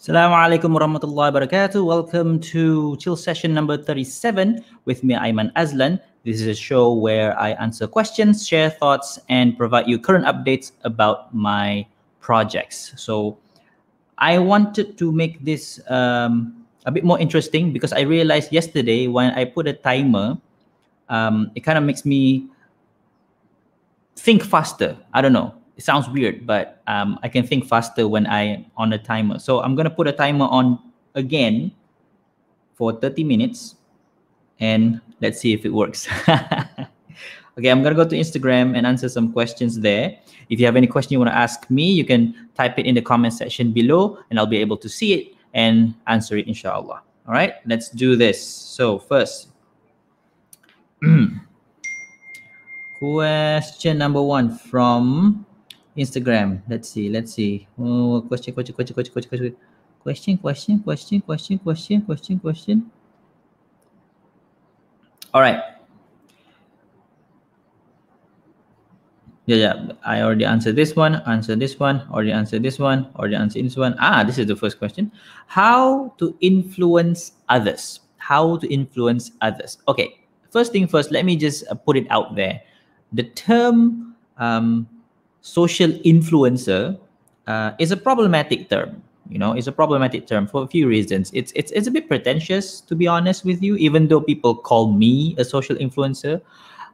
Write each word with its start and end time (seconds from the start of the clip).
Assalamu 0.00 0.32
alaikum 0.32 0.72
warahmatullahi 0.72 1.28
wabarakatuh. 1.28 1.84
Welcome 1.84 2.40
to 2.56 2.96
chill 2.96 3.20
session 3.20 3.52
number 3.52 3.76
37 3.76 4.64
with 4.88 5.04
me, 5.04 5.12
Aiman 5.12 5.52
Azlan. 5.60 6.00
This 6.24 6.40
is 6.40 6.48
a 6.48 6.56
show 6.56 6.96
where 6.96 7.36
I 7.36 7.52
answer 7.60 7.84
questions, 7.84 8.48
share 8.48 8.72
thoughts, 8.72 9.20
and 9.28 9.60
provide 9.60 9.92
you 9.92 10.00
current 10.00 10.24
updates 10.24 10.72
about 10.88 11.36
my 11.36 11.84
projects. 12.24 12.96
So 12.96 13.36
I 14.16 14.40
wanted 14.40 14.96
to 14.96 15.12
make 15.12 15.44
this 15.44 15.84
um, 15.92 16.64
a 16.88 16.90
bit 16.90 17.04
more 17.04 17.20
interesting 17.20 17.68
because 17.68 17.92
I 17.92 18.08
realized 18.08 18.56
yesterday 18.56 19.04
when 19.04 19.36
I 19.36 19.44
put 19.44 19.68
a 19.68 19.76
timer, 19.76 20.40
um, 21.12 21.52
it 21.52 21.60
kind 21.60 21.76
of 21.76 21.84
makes 21.84 22.08
me 22.08 22.48
think 24.16 24.48
faster. 24.48 24.96
I 25.12 25.20
don't 25.20 25.36
know 25.36 25.59
it 25.80 25.82
sounds 25.82 26.10
weird, 26.10 26.46
but 26.46 26.82
um, 26.86 27.18
I 27.22 27.28
can 27.30 27.46
think 27.46 27.64
faster 27.64 28.06
when 28.06 28.26
I 28.26 28.66
on 28.76 28.92
a 28.92 28.98
timer. 28.98 29.38
So 29.38 29.62
I'm 29.62 29.74
gonna 29.74 29.88
put 29.88 30.06
a 30.06 30.12
timer 30.12 30.44
on 30.44 30.78
again 31.14 31.72
for 32.74 32.92
30 32.92 33.24
minutes, 33.24 33.76
and 34.60 35.00
let's 35.22 35.40
see 35.40 35.54
if 35.54 35.64
it 35.64 35.72
works. 35.72 36.06
okay, 36.28 37.70
I'm 37.70 37.82
gonna 37.82 37.94
go 37.94 38.04
to 38.06 38.14
Instagram 38.14 38.76
and 38.76 38.86
answer 38.86 39.08
some 39.08 39.32
questions 39.32 39.80
there. 39.80 40.18
If 40.50 40.60
you 40.60 40.66
have 40.66 40.76
any 40.76 40.86
question 40.86 41.14
you 41.14 41.18
want 41.18 41.30
to 41.30 41.36
ask 41.36 41.70
me, 41.70 41.90
you 41.90 42.04
can 42.04 42.50
type 42.54 42.78
it 42.78 42.84
in 42.84 42.94
the 42.94 43.00
comment 43.00 43.32
section 43.32 43.72
below, 43.72 44.18
and 44.28 44.38
I'll 44.38 44.44
be 44.44 44.58
able 44.58 44.76
to 44.76 44.88
see 44.88 45.14
it 45.14 45.34
and 45.54 45.94
answer 46.08 46.36
it, 46.36 46.46
inshallah. 46.46 47.00
All 47.26 47.32
right, 47.32 47.54
let's 47.64 47.88
do 47.88 48.16
this. 48.16 48.36
So 48.44 48.98
first. 48.98 49.48
question 53.00 53.96
number 53.96 54.20
one 54.20 54.58
from 54.58 55.46
Instagram. 55.96 56.62
Let's 56.68 56.88
see. 56.88 57.08
Let's 57.08 57.32
see. 57.34 57.66
Oh, 57.78 58.22
question, 58.26 58.54
question, 58.54 58.74
question, 58.74 58.94
question, 58.94 59.12
question, 59.12 59.56
question, 60.02 60.38
question, 60.38 60.38
question, 60.38 60.80
question, 60.80 61.20
question, 61.20 61.58
question, 61.58 62.00
question, 62.02 62.38
question. 62.38 62.90
All 65.32 65.40
right. 65.40 65.62
Yeah, 69.46 69.56
yeah. 69.56 69.92
I 70.04 70.22
already 70.22 70.44
answered 70.44 70.76
this 70.76 70.94
one. 70.94 71.16
Answer 71.26 71.56
this 71.56 71.78
one. 71.78 72.06
Already 72.12 72.30
answered 72.30 72.62
this 72.62 72.78
one. 72.78 73.10
Already 73.16 73.34
answered 73.34 73.64
this 73.64 73.76
one. 73.76 73.96
Ah, 73.98 74.22
this 74.22 74.38
is 74.38 74.46
the 74.46 74.54
first 74.54 74.78
question. 74.78 75.10
How 75.46 76.14
to 76.18 76.36
influence 76.40 77.32
others? 77.48 78.00
How 78.18 78.58
to 78.58 78.72
influence 78.72 79.32
others? 79.40 79.78
Okay. 79.88 80.20
First 80.50 80.70
thing 80.72 80.86
first. 80.86 81.10
Let 81.10 81.24
me 81.24 81.36
just 81.36 81.64
put 81.84 81.96
it 81.96 82.06
out 82.10 82.36
there. 82.36 82.60
The 83.12 83.24
term 83.24 84.14
um, 84.38 84.86
social 85.40 85.90
influencer 86.04 86.98
uh, 87.46 87.72
is 87.78 87.90
a 87.90 87.96
problematic 87.96 88.68
term 88.68 89.02
you 89.30 89.38
know 89.38 89.52
it's 89.52 89.68
a 89.68 89.72
problematic 89.72 90.26
term 90.26 90.46
for 90.46 90.62
a 90.62 90.66
few 90.66 90.88
reasons. 90.88 91.30
It's 91.32 91.52
it's 91.54 91.70
it's 91.72 91.86
a 91.86 91.90
bit 91.90 92.08
pretentious 92.08 92.82
to 92.82 92.98
be 92.98 93.06
honest 93.06 93.46
with 93.46 93.62
you 93.62 93.76
even 93.76 94.08
though 94.08 94.20
people 94.20 94.54
call 94.54 94.92
me 94.92 95.34
a 95.38 95.44
social 95.44 95.76
influencer. 95.76 96.42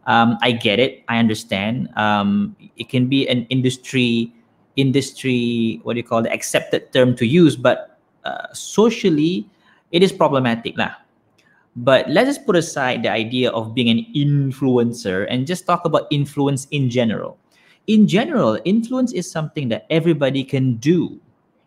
Um, 0.07 0.39
i 0.41 0.53
get 0.53 0.79
it. 0.79 1.03
I 1.09 1.19
understand. 1.19 1.91
Um, 1.97 2.55
it 2.77 2.89
can 2.89 3.09
be 3.09 3.27
an 3.27 3.47
industry 3.51 4.33
industry 4.77 5.81
what 5.83 5.95
do 5.95 5.99
you 5.99 6.05
call 6.05 6.23
the 6.23 6.31
accepted 6.31 6.93
term 6.93 7.17
to 7.17 7.25
use 7.25 7.57
but 7.57 7.99
uh, 8.25 8.47
socially 8.53 9.49
it 9.91 10.03
is 10.03 10.13
problematic 10.13 10.77
lah. 10.77 10.93
but 11.81 12.05
let's 12.13 12.29
just 12.29 12.45
put 12.45 12.57
aside 12.61 13.01
the 13.03 13.09
idea 13.09 13.49
of 13.57 13.73
being 13.73 13.89
an 13.89 14.05
influencer 14.13 15.25
and 15.33 15.49
just 15.49 15.65
talk 15.65 15.89
about 15.89 16.05
influence 16.13 16.69
in 16.77 16.93
general 16.93 17.41
in 17.87 18.07
general, 18.09 18.59
influence 18.65 19.13
is 19.13 19.31
something 19.31 19.69
that 19.69 19.87
everybody 19.91 20.43
can 20.43 20.77
do. 20.77 21.21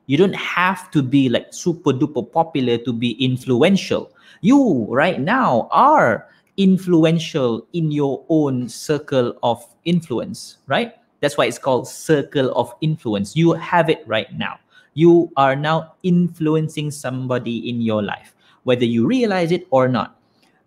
You 0.07 0.17
don't 0.17 0.35
have 0.35 0.91
to 0.91 1.01
be 1.01 1.29
like 1.29 1.53
super 1.53 1.93
duper 1.93 2.29
popular 2.29 2.77
to 2.79 2.91
be 2.91 3.11
influential. 3.23 4.11
You 4.41 4.87
right 4.89 5.19
now 5.19 5.69
are 5.71 6.27
influential 6.57 7.65
in 7.73 7.91
your 7.91 8.25
own 8.27 8.67
circle 8.67 9.37
of 9.43 9.63
influence, 9.85 10.57
right? 10.67 10.93
That's 11.21 11.37
why 11.37 11.45
it's 11.45 11.59
called 11.59 11.87
circle 11.87 12.51
of 12.51 12.73
influence. 12.81 13.35
You 13.35 13.53
have 13.53 13.89
it 13.89 14.03
right 14.07 14.33
now. 14.33 14.59
You 14.93 15.31
are 15.37 15.55
now 15.55 15.93
influencing 16.03 16.91
somebody 16.91 17.69
in 17.69 17.81
your 17.81 18.03
life, 18.03 18.35
whether 18.63 18.85
you 18.85 19.07
realize 19.07 19.51
it 19.51 19.67
or 19.69 19.87
not. 19.87 20.18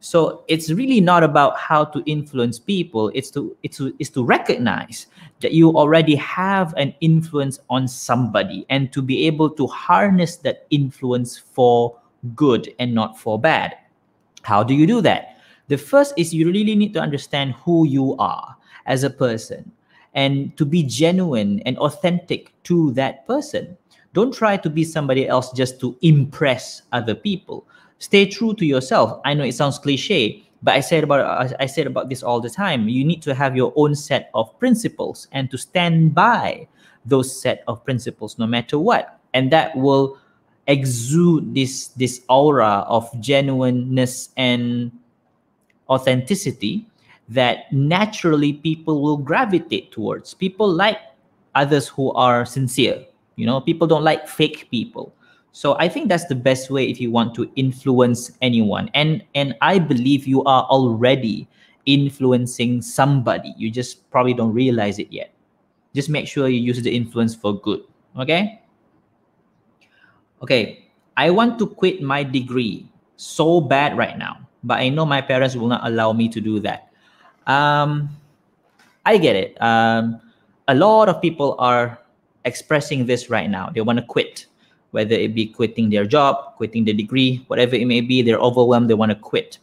So 0.03 0.43
it's 0.49 0.69
really 0.69 1.01
not 1.01 1.23
about 1.23 1.57
how 1.57 1.85
to 1.85 2.03
influence 2.11 2.59
people. 2.59 3.13
It's 3.15 3.31
to 3.39 3.57
it's 3.63 3.77
to 3.77 3.95
it's 4.01 4.11
to 4.11 4.25
recognize 4.25 5.07
that 5.39 5.53
you 5.53 5.71
already 5.71 6.17
have 6.17 6.75
an 6.77 6.93
influence 7.01 7.61
on 7.71 7.87
somebody 7.87 8.67
and 8.69 8.93
to 8.93 9.01
be 9.01 9.29
able 9.29 9.49
to 9.51 9.69
harness 9.69 10.39
that 10.39 10.67
influence 10.71 11.39
for 11.39 11.97
good 12.35 12.75
and 12.81 12.93
not 12.93 13.17
for 13.17 13.39
bad. 13.39 13.79
How 14.43 14.65
do 14.65 14.75
you 14.75 14.89
do 14.89 15.03
that? 15.03 15.39
The 15.69 15.79
first 15.79 16.15
is 16.17 16.35
you 16.35 16.51
really 16.51 16.75
need 16.75 16.95
to 16.95 17.01
understand 17.01 17.55
who 17.63 17.87
you 17.87 18.17
are 18.19 18.57
as 18.87 19.05
a 19.05 19.11
person 19.11 19.71
and 20.15 20.57
to 20.57 20.65
be 20.67 20.83
genuine 20.83 21.61
and 21.65 21.79
authentic 21.79 22.51
to 22.65 22.91
that 22.95 23.25
person. 23.29 23.77
Don't 24.15 24.35
try 24.35 24.57
to 24.57 24.69
be 24.69 24.83
somebody 24.83 25.29
else 25.29 25.53
just 25.53 25.79
to 25.79 25.97
impress 26.03 26.83
other 26.91 27.15
people 27.15 27.69
stay 28.03 28.27
true 28.27 28.53
to 28.55 28.67
yourself. 28.67 29.21
I 29.25 29.35
know 29.35 29.45
it 29.45 29.55
sounds 29.55 29.79
cliche 29.79 30.43
but 30.63 30.75
i 30.75 30.81
said 30.81 31.03
about 31.03 31.53
i 31.61 31.67
said 31.67 31.87
about 31.87 32.09
this 32.09 32.23
all 32.23 32.41
the 32.41 32.51
time. 32.51 32.89
You 32.89 33.05
need 33.05 33.23
to 33.23 33.35
have 33.35 33.57
your 33.57 33.73
own 33.77 33.95
set 33.95 34.31
of 34.35 34.57
principles 34.59 35.29
and 35.33 35.51
to 35.51 35.59
stand 35.59 36.15
by 36.15 36.67
those 37.05 37.29
set 37.29 37.65
of 37.67 37.85
principles 37.85 38.39
no 38.39 38.47
matter 38.47 38.79
what. 38.79 39.19
And 39.35 39.51
that 39.51 39.75
will 39.77 40.19
exude 40.69 41.55
this 41.55 41.89
this 41.99 42.23
aura 42.29 42.87
of 42.87 43.11
genuineness 43.19 44.31
and 44.37 44.93
authenticity 45.91 46.87
that 47.29 47.73
naturally 47.73 48.53
people 48.53 49.03
will 49.03 49.17
gravitate 49.17 49.91
towards. 49.91 50.35
People 50.35 50.71
like 50.71 50.99
others 51.55 51.89
who 51.89 52.13
are 52.13 52.47
sincere. 52.47 53.05
You 53.35 53.47
know 53.47 53.61
people 53.61 53.87
don't 53.87 54.05
like 54.05 54.29
fake 54.29 54.71
people 54.71 55.13
so 55.53 55.77
i 55.79 55.89
think 55.89 56.09
that's 56.09 56.27
the 56.27 56.35
best 56.35 56.71
way 56.71 56.89
if 56.89 57.01
you 57.01 57.11
want 57.11 57.35
to 57.35 57.51
influence 57.57 58.33
anyone. 58.41 58.91
And 58.95 59.23
and 59.35 59.55
i 59.61 59.79
believe 59.79 60.27
you 60.27 60.43
are 60.45 60.65
already 60.65 61.49
influencing 61.85 62.81
somebody. 62.81 63.55
You 63.57 63.71
just 63.71 64.09
probably 64.11 64.35
don't 64.35 64.55
realize 64.55 65.01
it 65.01 65.11
yet. 65.11 65.35
Just 65.95 66.09
make 66.09 66.29
sure 66.29 66.49
you 66.49 66.61
use 66.61 66.81
the 66.81 66.95
influence 66.95 67.35
for 67.35 67.61
good 67.61 67.83
okay? 68.19 68.61
Okay 70.43 70.79
i 71.17 71.29
want 71.29 71.59
to 71.59 71.67
quit 71.67 72.01
my 72.01 72.23
degree 72.23 72.89
so 73.17 73.61
bad 73.61 73.97
right 73.97 74.17
now 74.17 74.41
but 74.65 74.81
i 74.81 74.89
know 74.89 75.05
my 75.05 75.21
parents 75.21 75.55
will 75.55 75.69
not 75.69 75.85
allow 75.87 76.13
me 76.13 76.29
to 76.29 76.41
do 76.41 76.61
that. 76.61 76.89
Um 77.47 78.09
i 79.05 79.19
get 79.19 79.37
it. 79.37 79.61
Um 79.61 80.21
a 80.69 80.75
lot 80.75 81.09
of 81.09 81.21
people 81.21 81.57
are 81.59 81.99
expressing 82.45 83.07
this 83.07 83.29
right 83.29 83.51
now. 83.51 83.71
They 83.71 83.81
want 83.83 83.99
to 83.99 84.05
quit 84.05 84.47
whether 84.93 85.15
it 85.15 85.35
be 85.35 85.47
quitting 85.47 85.91
their 85.91 86.07
job, 86.07 86.55
quitting 86.57 86.85
the 86.85 86.93
degree, 86.93 87.45
whatever 87.49 87.75
it 87.75 87.87
may 87.87 88.01
be, 88.01 88.23
they're 88.23 88.39
overwhelmed, 88.39 88.89
they 88.89 88.95
want 88.95 89.11
to 89.11 89.17
quit. 89.17 89.59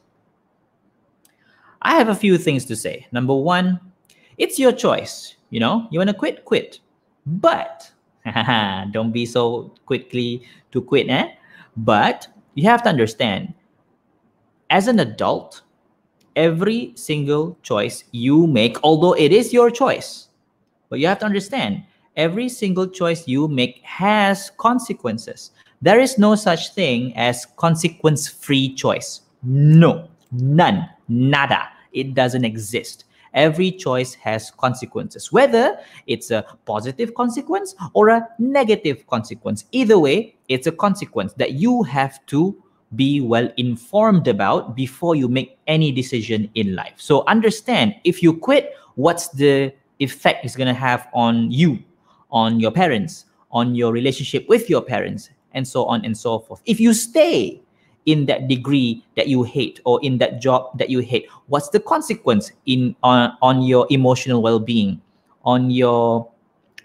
I 1.81 1.95
have 1.95 2.09
a 2.09 2.15
few 2.15 2.37
things 2.37 2.65
to 2.65 2.75
say. 2.75 3.07
Number 3.11 3.35
one, 3.35 3.79
it's 4.37 4.59
your 4.59 4.73
choice. 4.73 5.35
You 5.49 5.59
know, 5.59 5.87
you 5.91 5.99
want 5.99 6.09
to 6.09 6.15
quit, 6.15 6.45
quit. 6.45 6.79
But 7.25 7.89
don't 8.91 9.11
be 9.11 9.25
so 9.25 9.73
quickly 9.85 10.43
to 10.71 10.81
quit, 10.81 11.09
eh? 11.09 11.29
But 11.77 12.27
you 12.55 12.63
have 12.67 12.83
to 12.83 12.89
understand, 12.89 13.53
as 14.69 14.87
an 14.87 14.99
adult, 14.99 15.61
every 16.35 16.91
single 16.95 17.57
choice 17.61 18.03
you 18.11 18.47
make, 18.47 18.77
although 18.83 19.13
it 19.13 19.31
is 19.31 19.53
your 19.53 19.69
choice, 19.69 20.29
but 20.89 20.99
you 20.99 21.07
have 21.07 21.19
to 21.19 21.25
understand 21.25 21.83
every 22.19 22.49
single 22.49 22.85
choice 22.85 23.27
you 23.29 23.47
make 23.47 23.81
has 23.81 24.51
consequences. 24.57 25.51
There 25.81 26.01
is 26.01 26.17
no 26.17 26.35
such 26.35 26.73
thing 26.73 27.15
as 27.15 27.47
consequence 27.55 28.27
free 28.27 28.75
choice. 28.75 29.21
No, 29.41 30.09
none, 30.33 30.89
nada. 31.07 31.69
It 31.93 32.13
doesn't 32.13 32.43
exist. 32.43 33.05
Every 33.33 33.71
choice 33.71 34.15
has 34.15 34.51
consequences, 34.51 35.31
whether 35.31 35.79
it's 36.07 36.29
a 36.29 36.43
positive 36.65 37.13
consequence 37.13 37.73
or 37.93 38.09
a 38.09 38.27
negative 38.37 39.07
consequence. 39.07 39.63
Either 39.71 39.97
way, 39.97 40.35
it's 40.49 40.67
a 40.67 40.73
consequence 40.73 41.31
that 41.35 41.53
you 41.53 41.83
have 41.83 42.25
to 42.25 42.61
be 42.95 43.21
well 43.21 43.49
informed 43.55 44.27
about 44.27 44.75
before 44.75 45.15
you 45.15 45.29
make 45.29 45.57
any 45.67 45.91
decision 45.91 46.49
in 46.55 46.75
life. 46.75 46.95
So 46.97 47.23
understand 47.27 47.95
if 48.03 48.21
you 48.21 48.33
quit, 48.33 48.73
what's 48.95 49.29
the 49.29 49.71
effect 49.99 50.43
it's 50.43 50.55
going 50.55 50.67
to 50.67 50.73
have 50.73 51.07
on 51.13 51.51
you 51.51 51.79
on 52.31 52.59
your 52.59 52.71
parents, 52.71 53.25
on 53.51 53.75
your 53.75 53.91
relationship 53.91 54.47
with 54.47 54.69
your 54.69 54.81
parents, 54.81 55.29
and 55.53 55.67
so 55.67 55.85
on 55.85 56.05
and 56.05 56.17
so 56.17 56.39
forth. 56.39 56.61
If 56.65 56.79
you 56.79 56.93
stay 56.93 57.61
in 58.05 58.25
that 58.27 58.47
degree 58.47 59.03
that 59.15 59.27
you 59.27 59.43
hate 59.43 59.81
or 59.85 59.99
in 60.03 60.17
that 60.19 60.41
job 60.41 60.77
that 60.77 60.89
you 60.89 60.99
hate, 60.99 61.27
what's 61.47 61.69
the 61.69 61.79
consequence 61.79 62.51
in 62.65 62.95
on, 63.03 63.37
on 63.41 63.61
your 63.63 63.87
emotional 63.89 64.41
well-being, 64.41 65.01
on 65.43 65.69
your 65.71 66.29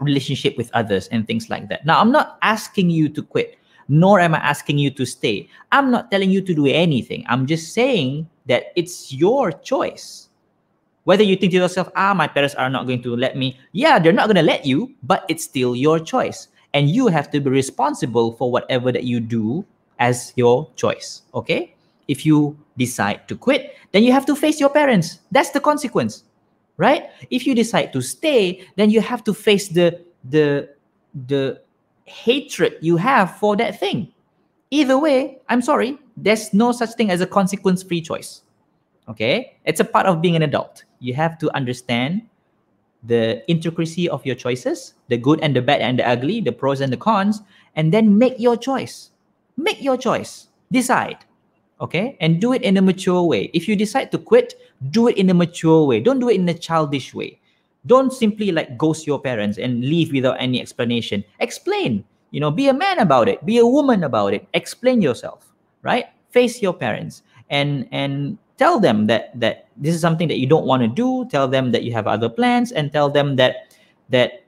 relationship 0.00 0.56
with 0.56 0.70
others 0.74 1.08
and 1.08 1.26
things 1.26 1.50
like 1.50 1.68
that. 1.68 1.86
Now, 1.86 2.00
I'm 2.00 2.10
not 2.10 2.38
asking 2.42 2.90
you 2.90 3.08
to 3.10 3.22
quit, 3.22 3.58
nor 3.88 4.18
am 4.18 4.34
I 4.34 4.38
asking 4.38 4.78
you 4.78 4.90
to 4.90 5.04
stay. 5.06 5.48
I'm 5.72 5.90
not 5.90 6.10
telling 6.10 6.30
you 6.30 6.40
to 6.42 6.54
do 6.54 6.66
anything. 6.66 7.24
I'm 7.28 7.46
just 7.46 7.72
saying 7.72 8.28
that 8.46 8.72
it's 8.76 9.12
your 9.12 9.52
choice. 9.52 10.28
Whether 11.04 11.22
you 11.22 11.36
think 11.36 11.52
to 11.52 11.58
yourself, 11.58 11.90
ah, 11.96 12.14
my 12.14 12.26
parents 12.26 12.54
are 12.54 12.70
not 12.70 12.86
going 12.86 13.02
to 13.02 13.16
let 13.16 13.36
me. 13.36 13.58
Yeah, 13.72 13.98
they're 13.98 14.12
not 14.12 14.26
going 14.26 14.36
to 14.36 14.42
let 14.42 14.64
you, 14.64 14.92
but 15.02 15.24
it's 15.28 15.44
still 15.44 15.76
your 15.76 16.00
choice. 16.00 16.48
And 16.72 16.90
you 16.90 17.06
have 17.08 17.30
to 17.30 17.40
be 17.40 17.50
responsible 17.50 18.32
for 18.32 18.50
whatever 18.50 18.90
that 18.90 19.04
you 19.04 19.20
do 19.20 19.64
as 19.98 20.32
your 20.36 20.68
choice. 20.76 21.22
Okay? 21.34 21.74
If 22.08 22.26
you 22.26 22.56
decide 22.76 23.28
to 23.28 23.36
quit, 23.36 23.76
then 23.92 24.02
you 24.02 24.12
have 24.12 24.26
to 24.26 24.34
face 24.34 24.58
your 24.58 24.70
parents. 24.70 25.20
That's 25.30 25.50
the 25.50 25.60
consequence. 25.60 26.24
Right? 26.76 27.04
If 27.30 27.46
you 27.46 27.54
decide 27.54 27.92
to 27.92 28.00
stay, 28.00 28.66
then 28.76 28.90
you 28.90 29.00
have 29.00 29.22
to 29.24 29.34
face 29.34 29.68
the 29.68 30.00
the 30.24 30.74
the 31.26 31.60
hatred 32.06 32.76
you 32.80 32.96
have 32.96 33.36
for 33.38 33.56
that 33.56 33.78
thing. 33.78 34.12
Either 34.70 34.98
way, 34.98 35.38
I'm 35.48 35.62
sorry, 35.62 35.98
there's 36.16 36.52
no 36.52 36.72
such 36.72 36.94
thing 36.94 37.10
as 37.10 37.20
a 37.20 37.26
consequence 37.26 37.82
free 37.82 38.00
choice. 38.00 38.42
Okay? 39.08 39.56
It's 39.64 39.80
a 39.80 39.84
part 39.84 40.06
of 40.06 40.20
being 40.20 40.34
an 40.34 40.42
adult. 40.42 40.84
You 41.04 41.12
have 41.14 41.36
to 41.44 41.52
understand 41.52 42.22
the 43.04 43.44
intricacy 43.48 44.08
of 44.08 44.24
your 44.24 44.34
choices, 44.34 44.94
the 45.08 45.18
good 45.18 45.40
and 45.44 45.54
the 45.54 45.60
bad 45.60 45.82
and 45.82 45.98
the 45.98 46.08
ugly, 46.08 46.40
the 46.40 46.52
pros 46.52 46.80
and 46.80 46.92
the 46.92 46.96
cons, 46.96 47.42
and 47.76 47.92
then 47.92 48.16
make 48.16 48.40
your 48.40 48.56
choice. 48.56 49.10
Make 49.56 49.82
your 49.82 49.98
choice. 49.98 50.48
Decide. 50.72 51.28
Okay? 51.80 52.16
And 52.20 52.40
do 52.40 52.54
it 52.54 52.62
in 52.62 52.78
a 52.78 52.82
mature 52.82 53.22
way. 53.22 53.50
If 53.52 53.68
you 53.68 53.76
decide 53.76 54.10
to 54.12 54.18
quit, 54.18 54.54
do 54.88 55.08
it 55.08 55.18
in 55.18 55.28
a 55.28 55.34
mature 55.34 55.84
way. 55.84 56.00
Don't 56.00 56.18
do 56.18 56.30
it 56.30 56.40
in 56.40 56.48
a 56.48 56.54
childish 56.54 57.12
way 57.12 57.40
don't 57.86 58.12
simply 58.12 58.52
like 58.52 58.76
ghost 58.78 59.06
your 59.06 59.20
parents 59.20 59.58
and 59.58 59.84
leave 59.84 60.12
without 60.12 60.36
any 60.40 60.60
explanation 60.60 61.24
explain 61.40 62.04
you 62.30 62.40
know 62.40 62.50
be 62.50 62.68
a 62.68 62.72
man 62.72 62.98
about 62.98 63.28
it 63.28 63.44
be 63.44 63.58
a 63.58 63.66
woman 63.66 64.04
about 64.04 64.32
it 64.32 64.46
explain 64.54 65.02
yourself 65.02 65.52
right 65.82 66.06
face 66.30 66.62
your 66.62 66.72
parents 66.72 67.22
and 67.50 67.86
and 67.92 68.38
tell 68.56 68.78
them 68.78 69.06
that 69.06 69.38
that 69.38 69.68
this 69.76 69.94
is 69.94 70.00
something 70.00 70.28
that 70.28 70.38
you 70.38 70.46
don't 70.46 70.66
want 70.66 70.82
to 70.82 70.88
do 70.88 71.26
tell 71.30 71.48
them 71.48 71.72
that 71.72 71.82
you 71.82 71.92
have 71.92 72.06
other 72.06 72.28
plans 72.28 72.72
and 72.72 72.92
tell 72.92 73.10
them 73.10 73.36
that 73.36 73.74
that 74.08 74.44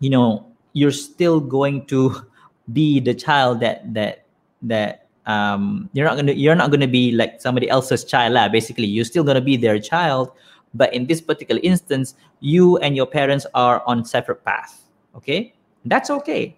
you 0.00 0.10
know 0.10 0.46
you're 0.72 0.94
still 0.94 1.40
going 1.40 1.86
to 1.86 2.14
be 2.72 3.00
the 3.00 3.14
child 3.14 3.60
that 3.60 3.82
that 3.92 4.24
that 4.62 5.06
um 5.26 5.88
you're 5.92 6.06
not 6.06 6.16
gonna 6.16 6.32
you're 6.32 6.54
not 6.54 6.70
gonna 6.70 6.88
be 6.88 7.12
like 7.12 7.40
somebody 7.40 7.68
else's 7.68 8.04
child 8.04 8.32
lah 8.32 8.48
basically. 8.48 8.86
You're 8.86 9.04
still 9.04 9.24
gonna 9.24 9.44
be 9.44 9.56
their 9.56 9.78
child 9.78 10.32
but 10.74 10.92
in 10.92 11.06
this 11.06 11.20
particular 11.20 11.60
instance 11.62 12.14
you 12.40 12.76
and 12.78 12.96
your 12.96 13.06
parents 13.06 13.46
are 13.54 13.82
on 13.86 14.04
separate 14.04 14.44
paths 14.44 14.84
okay? 15.16 15.54
That's 15.84 16.10
okay. 16.10 16.56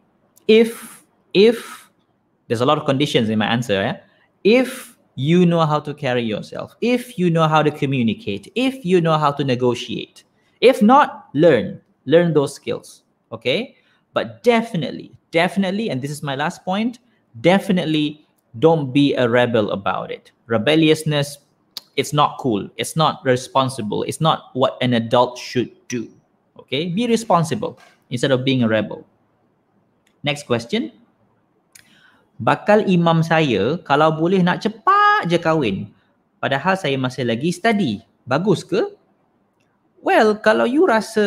If 0.48 1.02
if 1.34 1.90
there's 2.48 2.60
a 2.60 2.66
lot 2.66 2.78
of 2.78 2.86
conditions 2.86 3.28
in 3.28 3.38
my 3.38 3.46
answer 3.46 3.82
eh? 3.82 3.96
if 4.44 4.95
you 5.16 5.46
know 5.46 5.64
how 5.64 5.80
to 5.80 5.94
carry 5.94 6.22
yourself 6.22 6.76
if 6.82 7.18
you 7.18 7.30
know 7.30 7.48
how 7.48 7.62
to 7.62 7.70
communicate 7.70 8.52
if 8.54 8.84
you 8.84 9.00
know 9.00 9.18
how 9.18 9.32
to 9.32 9.42
negotiate. 9.42 10.24
If 10.60 10.82
not 10.82 11.28
learn 11.34 11.80
learn 12.04 12.32
those 12.32 12.54
skills 12.54 13.02
okay? 13.32 13.76
But 14.12 14.42
definitely 14.42 15.18
definitely 15.30 15.90
and 15.90 16.00
this 16.00 16.10
is 16.10 16.22
my 16.22 16.36
last 16.36 16.64
point 16.64 17.00
definitely 17.40 18.26
don't 18.58 18.92
be 18.92 19.14
a 19.14 19.28
rebel 19.28 19.70
about 19.72 20.10
it. 20.10 20.30
Rebelliousness 20.46 21.38
it's 21.96 22.12
not 22.12 22.36
cool 22.38 22.68
it's 22.76 22.94
not 22.94 23.24
responsible 23.24 24.02
it's 24.02 24.20
not 24.20 24.50
what 24.52 24.76
an 24.82 24.92
adult 24.92 25.38
should 25.38 25.72
do 25.88 26.08
okay? 26.60 26.88
Be 26.88 27.06
responsible 27.06 27.78
instead 28.10 28.30
of 28.30 28.44
being 28.44 28.62
a 28.62 28.68
rebel. 28.68 29.06
Next 30.22 30.46
question 30.46 30.92
bakal 32.36 32.84
imam 32.84 33.24
saya 33.24 33.80
kalau 33.84 34.12
boleh 34.12 34.44
nak 34.44 34.60
cepat 34.60 35.28
je 35.28 35.40
kahwin. 35.40 35.88
Padahal 36.36 36.76
saya 36.76 36.96
masih 37.00 37.24
lagi 37.24 37.48
study. 37.52 38.04
Bagus 38.28 38.62
ke? 38.66 38.92
Well 40.04 40.38
kalau 40.38 40.68
you 40.68 40.86
rasa 40.86 41.24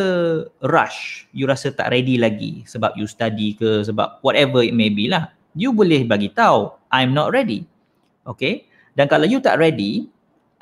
rush 0.64 1.28
you 1.36 1.50
rasa 1.50 1.74
tak 1.76 1.92
ready 1.92 2.16
lagi 2.16 2.64
sebab 2.64 2.96
you 2.96 3.12
study 3.12 3.52
ke 3.58 3.84
sebab 3.84 4.24
whatever 4.24 4.64
it 4.64 4.72
may 4.72 4.88
be 4.88 5.12
lah 5.12 5.36
you 5.52 5.76
boleh 5.76 6.08
bagi 6.08 6.32
tahu 6.32 6.72
i'm 6.94 7.12
not 7.12 7.36
ready. 7.36 7.68
Okay? 8.24 8.70
Dan 8.96 9.12
kalau 9.12 9.28
you 9.28 9.44
tak 9.44 9.60
ready 9.60 10.08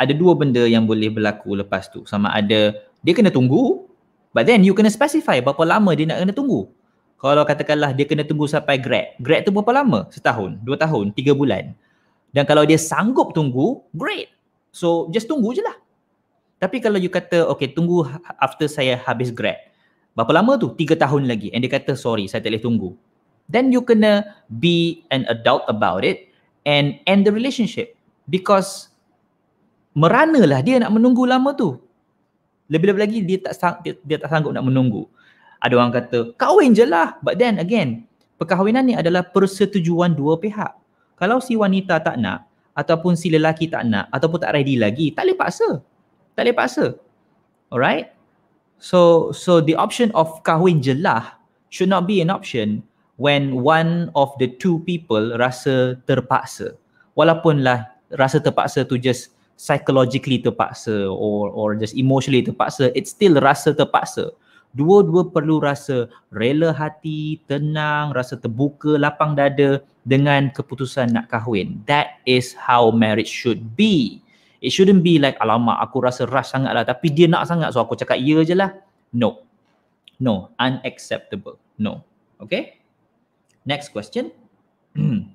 ada 0.02 0.14
dua 0.18 0.34
benda 0.34 0.66
yang 0.66 0.90
boleh 0.90 1.14
berlaku 1.14 1.58
lepas 1.62 1.94
tu. 1.94 2.06
Sama 2.10 2.34
ada 2.34 2.74
dia 3.06 3.14
kena 3.14 3.30
tunggu 3.30 3.86
but 4.34 4.50
then 4.50 4.66
you 4.66 4.74
kena 4.74 4.90
specify 4.90 5.38
berapa 5.38 5.62
lama 5.78 5.94
dia 5.94 6.10
nak 6.10 6.26
kena 6.26 6.34
tunggu 6.34 6.66
kalau 7.18 7.44
katakanlah 7.50 7.98
dia 7.98 8.06
kena 8.06 8.22
tunggu 8.22 8.46
sampai 8.46 8.78
grad 8.78 9.18
grad 9.18 9.42
tu 9.42 9.50
berapa 9.50 9.82
lama? 9.82 10.06
Setahun 10.14 10.62
dua 10.62 10.78
tahun 10.78 11.18
tiga 11.18 11.34
bulan. 11.34 11.74
Dan 12.30 12.46
kalau 12.46 12.62
dia 12.62 12.78
sanggup 12.78 13.34
tunggu 13.34 13.82
great. 13.98 14.30
So 14.70 15.10
just 15.10 15.26
tunggu 15.26 15.58
je 15.58 15.66
lah. 15.66 15.74
Tapi 16.62 16.78
kalau 16.78 17.02
you 17.02 17.10
kata 17.10 17.50
okay 17.50 17.74
tunggu 17.74 18.06
after 18.38 18.70
saya 18.70 19.02
habis 19.02 19.34
grad. 19.34 19.58
Berapa 20.14 20.34
lama 20.34 20.58
tu? 20.62 20.74
Tiga 20.78 20.94
tahun 20.94 21.26
lagi. 21.26 21.50
And 21.54 21.66
dia 21.66 21.74
kata 21.74 21.98
sorry 21.98 22.30
saya 22.30 22.42
tak 22.46 22.54
boleh 22.54 22.62
tunggu. 22.62 22.90
Then 23.50 23.74
you 23.74 23.82
kena 23.82 24.38
be 24.50 25.06
an 25.10 25.26
adult 25.30 25.66
about 25.66 26.06
it 26.06 26.30
and 26.70 27.02
end 27.10 27.26
the 27.26 27.34
relationship. 27.34 27.98
Because 28.30 28.94
merana 29.98 30.46
lah 30.46 30.62
dia 30.62 30.78
nak 30.78 30.94
menunggu 30.94 31.26
lama 31.26 31.58
tu. 31.58 31.82
Lebih-lebih 32.70 33.02
lagi 33.02 33.18
dia 33.26 33.38
tak 33.42 33.54
sang, 33.58 33.76
dia, 33.82 33.98
dia 34.06 34.22
tak 34.22 34.30
sanggup 34.30 34.54
nak 34.54 34.66
menunggu. 34.68 35.10
Ada 35.62 35.74
orang 35.74 35.94
kata 35.94 36.38
kahwin 36.38 36.78
je 36.78 36.86
lah. 36.86 37.18
But 37.26 37.42
then 37.42 37.58
again, 37.58 38.06
perkahwinan 38.38 38.86
ni 38.86 38.94
adalah 38.94 39.26
persetujuan 39.26 40.14
dua 40.14 40.38
pihak. 40.38 40.74
Kalau 41.18 41.42
si 41.42 41.58
wanita 41.58 41.98
tak 42.02 42.22
nak 42.22 42.46
ataupun 42.78 43.18
si 43.18 43.34
lelaki 43.34 43.66
tak 43.66 43.90
nak 43.90 44.06
ataupun 44.14 44.38
tak 44.38 44.54
ready 44.54 44.78
lagi, 44.78 45.10
tak 45.10 45.26
boleh 45.26 45.38
paksa. 45.38 45.70
Tak 46.38 46.42
boleh 46.46 46.56
paksa. 46.56 46.86
Alright? 47.74 48.14
So 48.78 49.34
so 49.34 49.58
the 49.58 49.74
option 49.74 50.14
of 50.14 50.46
kahwin 50.46 50.86
je 50.86 50.94
lah 50.94 51.42
should 51.74 51.90
not 51.90 52.06
be 52.06 52.22
an 52.22 52.30
option 52.30 52.86
when 53.18 53.66
one 53.66 54.14
of 54.14 54.30
the 54.38 54.46
two 54.62 54.86
people 54.86 55.34
rasa 55.42 55.98
terpaksa. 56.06 56.78
Walaupun 57.18 57.66
lah 57.66 57.90
rasa 58.14 58.38
terpaksa 58.38 58.86
tu 58.86 59.02
just 59.02 59.34
psychologically 59.58 60.38
terpaksa 60.38 61.10
or 61.10 61.50
or 61.50 61.74
just 61.74 61.98
emotionally 61.98 62.46
terpaksa 62.46 62.94
it's 62.94 63.10
still 63.10 63.42
rasa 63.42 63.74
terpaksa 63.74 64.30
dua-dua 64.78 65.34
perlu 65.34 65.58
rasa 65.58 66.06
rela 66.30 66.70
hati 66.70 67.42
tenang 67.50 68.14
rasa 68.14 68.38
terbuka 68.38 69.02
lapang 69.02 69.34
dada 69.34 69.82
dengan 70.06 70.54
keputusan 70.54 71.18
nak 71.18 71.34
kahwin. 71.34 71.82
That 71.90 72.22
is 72.30 72.54
how 72.54 72.94
marriage 72.94 73.34
should 73.34 73.74
be. 73.74 74.22
It 74.62 74.70
shouldn't 74.70 75.02
be 75.02 75.18
like 75.18 75.42
alamak 75.42 75.82
aku 75.82 76.06
rasa 76.06 76.30
rush 76.30 76.54
sangat 76.54 76.78
lah 76.78 76.86
tapi 76.86 77.10
dia 77.10 77.26
nak 77.26 77.50
sangat 77.50 77.74
so 77.74 77.82
aku 77.82 77.98
cakap 77.98 78.22
ya 78.22 78.46
je 78.46 78.54
lah. 78.54 78.78
No. 79.10 79.42
No. 80.22 80.54
Unacceptable. 80.62 81.58
No. 81.82 82.06
Okay? 82.38 82.78
Next 83.66 83.90
question. 83.90 84.30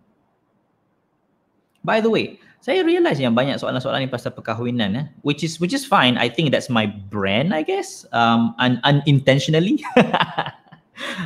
By 1.86 1.98
the 1.98 2.10
way 2.10 2.38
saya 2.62 2.86
realize 2.86 3.18
yang 3.18 3.34
banyak 3.34 3.58
soalan-soalan 3.58 4.06
ni 4.06 4.10
pasal 4.10 4.30
perkahwinan 4.30 4.94
eh. 4.94 5.06
Which 5.26 5.42
is 5.42 5.58
which 5.58 5.74
is 5.74 5.82
fine. 5.82 6.14
I 6.14 6.30
think 6.30 6.54
that's 6.54 6.70
my 6.70 6.86
brand 6.86 7.50
i 7.50 7.66
guess. 7.66 8.06
Um 8.14 8.54
un- 8.62 8.80
unintentionally. 8.86 9.82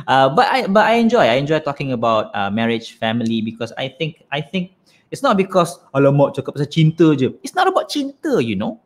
Uh, 0.07 0.31
but 0.31 0.47
i 0.49 0.65
but 0.65 0.87
i 0.87 0.95
enjoy. 0.95 1.21
I 1.27 1.37
enjoy 1.37 1.59
talking 1.59 1.91
about 1.91 2.31
uh, 2.33 2.49
marriage 2.49 2.95
family 2.97 3.43
because 3.43 3.75
i 3.75 3.91
think 3.91 4.23
i 4.31 4.39
think 4.39 4.73
it's 5.11 5.21
not 5.21 5.35
because 5.35 5.77
alamak 5.91 6.33
cakap 6.33 6.55
pasal 6.57 6.71
cinta 6.71 7.13
je. 7.13 7.35
It's 7.43 7.53
not 7.53 7.67
about 7.67 7.91
cinta 7.91 8.39
you 8.41 8.55
know. 8.55 8.79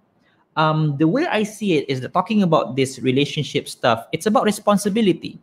Um 0.58 0.98
the 0.98 1.08
way 1.08 1.30
i 1.30 1.46
see 1.46 1.80
it 1.80 1.88
is 1.88 2.02
that 2.02 2.12
talking 2.12 2.44
about 2.44 2.76
this 2.76 2.98
relationship 3.00 3.70
stuff 3.70 4.10
it's 4.12 4.26
about 4.26 4.44
responsibility. 4.44 5.38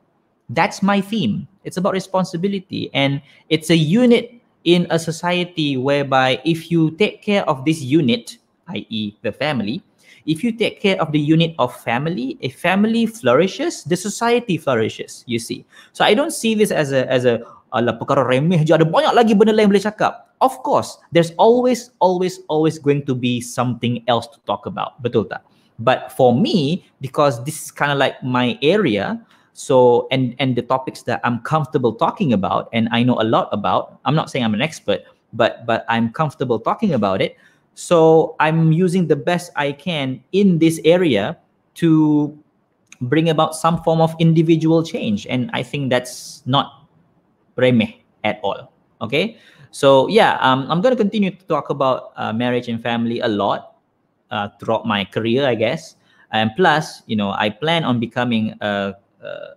That's 0.53 0.83
my 0.83 1.01
theme. 1.01 1.47
It's 1.65 1.79
about 1.79 1.95
responsibility 1.95 2.91
and 2.93 3.23
it's 3.49 3.71
a 3.71 3.79
unit 3.79 4.38
in 4.65 4.87
a 4.91 4.99
society 4.99 5.77
whereby 5.77 6.41
if 6.45 6.71
you 6.71 6.91
take 6.97 7.23
care 7.23 7.43
of 7.49 7.65
this 7.65 7.81
unit, 7.81 8.39
i.e., 8.69 9.17
the 9.23 9.33
family, 9.33 9.83
if 10.29 10.45
you 10.45 10.53
take 10.53 10.81
care 10.81 11.01
of 11.01 11.11
the 11.11 11.19
unit 11.19 11.55
of 11.59 11.75
family, 11.83 12.37
a 12.43 12.51
family 12.51 13.07
flourishes, 13.07 13.83
the 13.85 13.97
society 13.97 14.59
flourishes. 14.59 15.25
You 15.27 15.39
see, 15.39 15.65
so 15.93 16.05
I 16.05 16.13
don't 16.13 16.33
see 16.33 16.55
this 16.55 16.71
as 16.71 16.93
a 16.93 17.09
as 17.11 17.25
a 17.25 17.41
ala 17.73 17.97
perkara 17.97 18.25
remeh 18.25 18.65
je 18.65 18.73
ada 18.77 18.85
banyak 18.85 19.17
lagi 19.17 19.33
benda 19.33 19.57
lain 19.57 19.73
boleh 19.73 19.83
cakap. 19.83 20.29
Of 20.45 20.61
course, 20.63 21.01
there's 21.11 21.33
always 21.41 21.91
always 21.99 22.45
always 22.53 22.79
going 22.79 23.09
to 23.09 23.17
be 23.17 23.41
something 23.41 24.05
else 24.07 24.29
to 24.31 24.39
talk 24.45 24.69
about. 24.69 25.01
Betul 25.01 25.27
tak? 25.27 25.43
But 25.79 26.11
for 26.13 26.35
me, 26.35 26.85
because 27.01 27.43
this 27.47 27.57
is 27.59 27.71
kind 27.71 27.95
of 27.95 27.99
like 27.99 28.19
my 28.23 28.59
area, 28.61 29.19
so 29.59 30.07
and 30.15 30.39
and 30.39 30.55
the 30.55 30.63
topics 30.63 31.03
that 31.03 31.19
i'm 31.27 31.43
comfortable 31.43 31.91
talking 31.91 32.33
about 32.33 32.69
and 32.73 32.87
i 32.95 33.03
know 33.03 33.19
a 33.19 33.27
lot 33.27 33.51
about 33.51 33.99
i'm 34.07 34.15
not 34.15 34.31
saying 34.31 34.45
i'm 34.45 34.55
an 34.55 34.63
expert 34.63 35.03
but 35.33 35.67
but 35.67 35.85
i'm 35.89 36.13
comfortable 36.15 36.63
talking 36.63 36.95
about 36.95 37.19
it 37.21 37.35
so 37.75 38.37
i'm 38.39 38.71
using 38.71 39.11
the 39.11 39.17
best 39.19 39.51
i 39.57 39.73
can 39.75 40.23
in 40.31 40.63
this 40.63 40.79
area 40.85 41.37
to 41.75 42.31
bring 43.11 43.29
about 43.29 43.55
some 43.55 43.83
form 43.83 44.01
of 44.01 44.15
individual 44.23 44.83
change 44.83 45.27
and 45.27 45.51
i 45.53 45.63
think 45.63 45.91
that's 45.91 46.47
not 46.47 46.87
remeh 47.59 47.99
at 48.23 48.39
all 48.47 48.71
Okay, 49.01 49.39
so 49.71 50.09
yeah, 50.09 50.39
um, 50.41 50.67
I'm 50.71 50.81
going 50.81 50.95
to 50.95 50.99
continue 51.01 51.31
to 51.31 51.45
talk 51.47 51.71
about 51.71 52.13
uh, 52.17 52.33
marriage 52.33 52.69
and 52.69 52.83
family 52.83 53.21
a 53.21 53.29
lot 53.29 53.79
uh, 54.31 54.49
throughout 54.59 54.87
my 54.87 55.05
career, 55.05 55.47
I 55.47 55.55
guess. 55.55 55.95
And 56.33 56.51
plus, 56.57 57.03
you 57.07 57.17
know, 57.17 57.31
I 57.31 57.51
plan 57.51 57.85
on 57.85 58.01
becoming 58.01 58.55
a, 58.61 58.95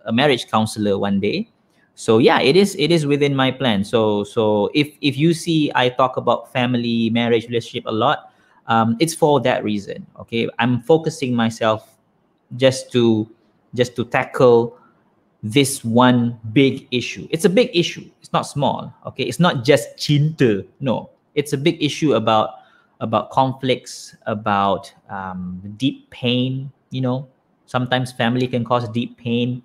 a 0.06 0.12
marriage 0.12 0.50
counselor 0.50 0.98
one 0.98 1.20
day. 1.20 1.48
So 1.94 2.18
yeah, 2.18 2.40
it 2.40 2.56
is 2.56 2.74
it 2.78 2.90
is 2.90 3.06
within 3.06 3.36
my 3.36 3.50
plan. 3.50 3.84
So 3.84 4.24
so 4.24 4.70
if 4.74 4.96
if 5.00 5.16
you 5.16 5.34
see 5.34 5.70
I 5.74 5.90
talk 5.90 6.16
about 6.16 6.52
family, 6.52 7.10
marriage, 7.10 7.46
relationship 7.46 7.84
a 7.86 7.92
lot, 7.92 8.32
um, 8.66 8.96
it's 8.98 9.14
for 9.14 9.40
that 9.40 9.62
reason. 9.62 10.06
Okay, 10.20 10.48
I'm 10.58 10.80
focusing 10.80 11.34
myself 11.34 11.98
just 12.56 12.90
to 12.92 13.28
just 13.74 13.96
to 13.96 14.04
tackle 14.04 14.78
this 15.42 15.84
one 15.84 16.38
big 16.52 16.86
issue. 16.90 17.26
It's 17.30 17.44
a 17.44 17.50
big 17.50 17.70
issue. 17.74 18.08
It's 18.20 18.32
not 18.32 18.42
small. 18.46 18.94
Okay, 19.06 19.24
it's 19.24 19.40
not 19.40 19.64
just 19.64 19.96
cinta. 19.96 20.66
No, 20.80 21.10
it's 21.34 21.52
a 21.52 21.58
big 21.58 21.82
issue 21.82 22.14
about 22.14 22.62
about 23.00 23.30
conflicts, 23.30 24.16
about 24.26 24.92
um, 25.10 25.60
deep 25.76 26.08
pain. 26.10 26.72
You 26.90 27.00
know, 27.00 27.28
sometimes 27.72 28.12
family 28.12 28.44
can 28.46 28.68
cause 28.68 28.84
deep 28.92 29.16
pain. 29.16 29.64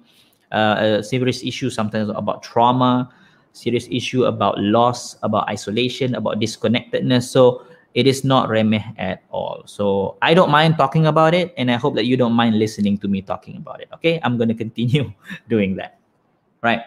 Uh, 0.55 1.03
a 1.03 1.03
serious 1.03 1.43
issue 1.43 1.67
sometimes 1.67 2.07
about 2.15 2.39
trauma, 2.39 3.11
serious 3.51 3.83
issue 3.91 4.23
about 4.23 4.55
loss, 4.63 5.19
about 5.27 5.43
isolation, 5.51 6.15
about 6.15 6.39
disconnectedness. 6.39 7.27
So 7.27 7.67
it 7.99 8.07
is 8.07 8.23
not 8.23 8.47
remeh 8.47 8.95
at 8.95 9.27
all. 9.27 9.67
So 9.67 10.15
I 10.21 10.31
don't 10.31 10.47
mind 10.47 10.79
talking 10.79 11.05
about 11.05 11.35
it, 11.35 11.51
and 11.59 11.67
I 11.67 11.75
hope 11.75 11.99
that 11.99 12.07
you 12.07 12.15
don't 12.15 12.31
mind 12.31 12.55
listening 12.55 12.95
to 13.03 13.11
me 13.11 13.19
talking 13.21 13.57
about 13.59 13.83
it. 13.83 13.91
Okay, 13.99 14.21
I'm 14.23 14.39
going 14.39 14.47
to 14.47 14.55
continue 14.55 15.11
doing 15.51 15.75
that. 15.75 15.99
Right. 16.63 16.79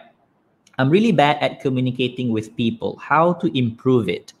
I'm 0.79 0.89
really 0.89 1.11
bad 1.11 1.37
at 1.45 1.61
communicating 1.61 2.33
with 2.33 2.55
people. 2.57 2.97
How 2.97 3.37
to 3.45 3.51
improve 3.55 4.09
it? 4.09 4.33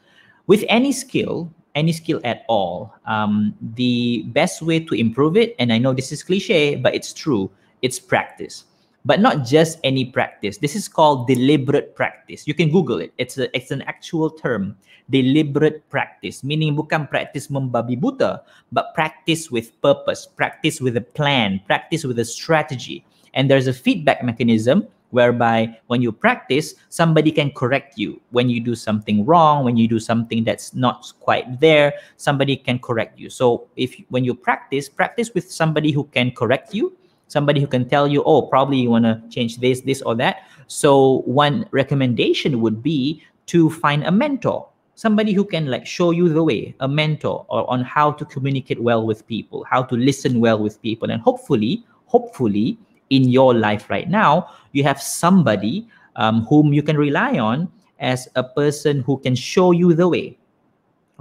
With 0.47 0.65
any 0.67 0.91
skill, 0.91 1.53
any 1.75 1.91
skill 1.91 2.19
at 2.23 2.43
all, 2.47 2.93
um, 3.05 3.55
the 3.75 4.23
best 4.27 4.61
way 4.61 4.79
to 4.79 4.93
improve 4.93 5.37
it, 5.37 5.55
and 5.59 5.71
I 5.71 5.77
know 5.77 5.93
this 5.93 6.11
is 6.11 6.23
cliche, 6.23 6.75
but 6.75 6.95
it's 6.95 7.13
true, 7.13 7.49
it's 7.81 7.99
practice 7.99 8.65
but 9.05 9.19
not 9.19 9.43
just 9.45 9.79
any 9.83 10.05
practice. 10.05 10.57
This 10.57 10.75
is 10.75 10.87
called 10.87 11.27
deliberate 11.27 11.95
practice. 11.95 12.47
You 12.47 12.53
can 12.53 12.69
Google 12.69 12.99
it. 13.01 13.13
It's 13.17 13.37
a, 13.37 13.49
it's 13.55 13.71
an 13.71 13.81
actual 13.83 14.29
term, 14.29 14.77
deliberate 15.09 15.87
practice, 15.89 16.43
meaning 16.43 16.75
bukan 16.75 17.09
practice 17.09 17.47
membabi 17.47 17.99
buta, 17.99 18.41
but 18.71 18.93
practice 18.93 19.49
with 19.49 19.73
purpose, 19.81 20.27
practice 20.27 20.79
with 20.79 20.97
a 20.97 21.01
plan, 21.01 21.61
practice 21.65 22.05
with 22.05 22.19
a 22.19 22.25
strategy. 22.25 23.03
And 23.33 23.49
there's 23.49 23.67
a 23.67 23.73
feedback 23.73 24.23
mechanism 24.23 24.87
whereby 25.11 25.77
when 25.87 26.01
you 26.01 26.11
practice, 26.11 26.75
somebody 26.89 27.31
can 27.31 27.51
correct 27.51 27.97
you. 27.97 28.19
When 28.31 28.49
you 28.49 28.59
do 28.59 28.75
something 28.75 29.25
wrong, 29.25 29.63
when 29.63 29.77
you 29.77 29.87
do 29.87 29.99
something 29.99 30.43
that's 30.43 30.73
not 30.73 31.13
quite 31.19 31.59
there, 31.59 31.93
somebody 32.17 32.55
can 32.55 32.79
correct 32.79 33.19
you. 33.19 33.29
So 33.29 33.67
if 33.75 33.95
when 34.09 34.23
you 34.23 34.33
practice, 34.33 34.89
practice 34.89 35.33
with 35.33 35.51
somebody 35.51 35.91
who 35.91 36.05
can 36.05 36.31
correct 36.31 36.73
you 36.73 36.97
somebody 37.31 37.61
who 37.61 37.67
can 37.67 37.87
tell 37.87 38.09
you, 38.09 38.21
oh, 38.25 38.41
probably 38.41 38.77
you 38.77 38.89
want 38.89 39.05
to 39.05 39.21
change 39.29 39.57
this, 39.57 39.79
this, 39.81 40.01
or 40.01 40.15
that. 40.15 40.43
So 40.67 41.19
one 41.19 41.65
recommendation 41.71 42.59
would 42.59 42.83
be 42.83 43.23
to 43.47 43.69
find 43.69 44.03
a 44.03 44.11
mentor, 44.11 44.67
somebody 44.95 45.31
who 45.31 45.45
can 45.45 45.67
like 45.67 45.85
show 45.85 46.11
you 46.11 46.27
the 46.27 46.43
way, 46.43 46.75
a 46.81 46.87
mentor, 46.87 47.45
or 47.49 47.69
on 47.69 47.83
how 47.83 48.11
to 48.11 48.25
communicate 48.25 48.81
well 48.81 49.05
with 49.05 49.25
people, 49.27 49.63
how 49.63 49.81
to 49.83 49.95
listen 49.95 50.41
well 50.41 50.59
with 50.59 50.81
people, 50.81 51.09
and 51.09 51.21
hopefully, 51.21 51.85
hopefully, 52.05 52.77
in 53.11 53.29
your 53.29 53.53
life 53.53 53.89
right 53.91 54.09
now, 54.09 54.49
you 54.71 54.83
have 54.83 54.99
somebody 54.99 55.87
um, 56.15 56.45
whom 56.45 56.73
you 56.73 56.81
can 56.81 56.97
rely 56.97 57.37
on 57.37 57.71
as 57.99 58.27
a 58.35 58.43
person 58.43 59.01
who 59.01 59.19
can 59.19 59.35
show 59.35 59.71
you 59.71 59.93
the 59.93 60.07
way 60.07 60.37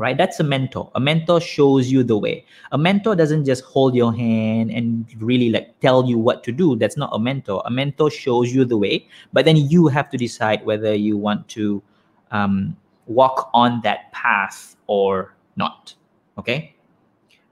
right? 0.01 0.17
That's 0.17 0.41
a 0.41 0.43
mentor. 0.43 0.91
A 0.95 1.01
mentor 1.01 1.43
shows 1.43 1.93
you 1.93 2.03
the 2.03 2.17
way. 2.17 2.47
A 2.73 2.79
mentor 2.79 3.15
doesn't 3.15 3.45
just 3.45 3.63
hold 3.63 3.95
your 3.95 4.17
hand 4.17 4.71
and 4.71 5.05
really 5.19 5.51
like 5.51 5.79
tell 5.81 6.09
you 6.09 6.19
what 6.19 6.43
to 6.45 6.53
do. 6.53 6.75
That's 6.75 6.97
not 6.97 7.11
a 7.13 7.19
mentor. 7.19 7.63
A 7.67 7.71
mentor 7.71 8.11
shows 8.11 8.51
you 8.51 8.65
the 8.65 8.79
way, 8.79 9.07
but 9.35 9.45
then 9.45 9.59
you 9.59 9.89
have 9.89 10.09
to 10.09 10.17
decide 10.17 10.65
whether 10.65 10.95
you 10.95 11.19
want 11.19 11.47
to 11.49 11.83
um, 12.31 12.75
walk 13.09 13.51
on 13.53 13.83
that 13.83 14.11
path 14.13 14.75
or 14.87 15.35
not. 15.57 15.95
Okay. 16.39 16.75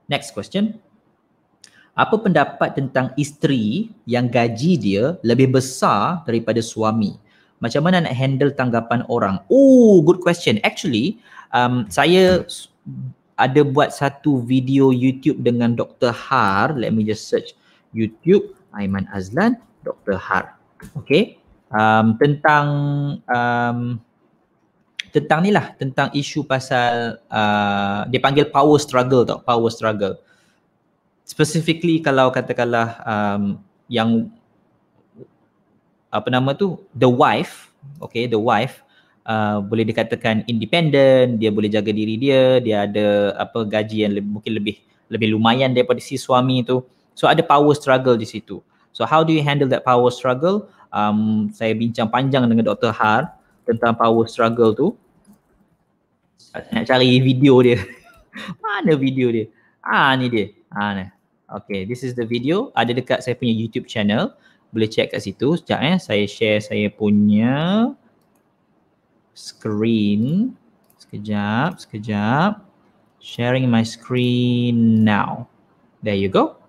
Next 0.09 0.31
question. 0.31 0.81
Apa 1.99 2.15
pendapat 2.15 2.79
tentang 2.79 3.11
isteri 3.19 3.91
yang 4.07 4.31
gaji 4.31 4.79
dia 4.79 5.19
lebih 5.27 5.59
besar 5.59 6.23
daripada 6.23 6.63
suami? 6.63 7.19
Macam 7.59 7.83
mana 7.83 8.07
nak 8.07 8.15
handle 8.15 8.55
tanggapan 8.55 9.03
orang? 9.11 9.43
Oh, 9.51 9.99
good 10.07 10.23
question. 10.23 10.63
Actually, 10.63 11.19
um, 11.51 11.91
saya 11.91 12.47
ada 13.35 13.67
buat 13.67 13.91
satu 13.91 14.47
video 14.47 14.95
YouTube 14.95 15.43
dengan 15.43 15.75
Dr. 15.75 16.15
Har. 16.15 16.79
Let 16.79 16.95
me 16.95 17.03
just 17.03 17.27
search 17.27 17.59
YouTube 17.91 18.55
Aiman 18.79 19.11
Azlan 19.11 19.59
Dr. 19.83 20.15
Har. 20.15 20.55
Okay. 21.03 21.43
Um, 21.75 22.15
tentang 22.23 22.67
um, 23.27 23.99
tentang 25.11 25.43
ni 25.43 25.51
lah 25.51 25.75
tentang 25.75 26.15
isu 26.15 26.47
pasal 26.47 27.19
uh, 27.27 28.07
dia 28.07 28.21
panggil 28.23 28.49
power 28.49 28.79
struggle 28.79 29.27
tau 29.27 29.41
power 29.43 29.69
struggle 29.69 30.17
specifically 31.29 32.01
kalau 32.01 32.33
katakanlah 32.33 32.97
um, 33.05 33.61
yang 33.93 34.33
apa 36.09 36.33
nama 36.33 36.57
tu 36.57 36.81
the 36.97 37.05
wife 37.05 37.69
okay 38.01 38.25
the 38.25 38.41
wife 38.41 38.81
uh, 39.29 39.61
boleh 39.61 39.85
dikatakan 39.85 40.43
independent, 40.49 41.37
dia 41.37 41.53
boleh 41.53 41.69
jaga 41.69 41.93
diri 41.93 42.17
dia, 42.17 42.59
dia 42.65 42.89
ada 42.89 43.37
apa 43.37 43.69
gaji 43.69 44.09
yang 44.09 44.17
lebih, 44.17 44.31
mungkin 44.41 44.53
lebih 44.57 44.77
lebih 45.13 45.29
lumayan 45.37 45.77
daripada 45.77 46.01
si 46.01 46.17
suami 46.17 46.65
tu. 46.65 46.81
So 47.13 47.29
ada 47.29 47.45
power 47.45 47.77
struggle 47.77 48.17
di 48.17 48.25
situ. 48.25 48.65
So 48.97 49.05
how 49.05 49.21
do 49.23 49.37
you 49.37 49.45
handle 49.45 49.69
that 49.69 49.85
power 49.85 50.09
struggle? 50.09 50.67
Um, 50.89 51.53
saya 51.53 51.77
bincang 51.77 52.09
panjang 52.09 52.49
dengan 52.49 52.73
Dr. 52.73 52.91
Har 52.97 53.37
tentang 53.69 53.93
power 53.93 54.25
struggle 54.25 54.73
tu. 54.73 54.97
Nak 56.73 56.89
cari 56.89 57.21
video 57.21 57.61
dia. 57.61 57.77
Mana 58.65 58.97
video 58.97 59.29
dia? 59.29 59.47
Ah 59.85 60.17
ni 60.17 60.33
dia. 60.33 60.49
Ah 60.73 60.97
ni. 60.97 61.18
Okay, 61.49 61.89
this 61.89 62.05
is 62.05 62.13
the 62.13 62.29
video. 62.29 62.69
Ada 62.77 62.93
dekat 62.93 63.25
saya 63.25 63.33
punya 63.33 63.57
YouTube 63.57 63.89
channel. 63.89 64.37
Boleh 64.69 64.85
check 64.85 65.17
kat 65.17 65.25
situ. 65.25 65.57
Sekejap 65.57 65.81
eh. 65.81 65.97
Saya 65.97 66.25
share 66.29 66.61
saya 66.61 66.93
punya 66.93 67.89
screen. 69.33 70.53
Sekejap, 71.01 71.81
sekejap. 71.81 72.61
Sharing 73.25 73.65
my 73.65 73.81
screen 73.81 75.01
now. 75.09 75.49
There 76.05 76.21
you 76.21 76.29
go. 76.29 76.61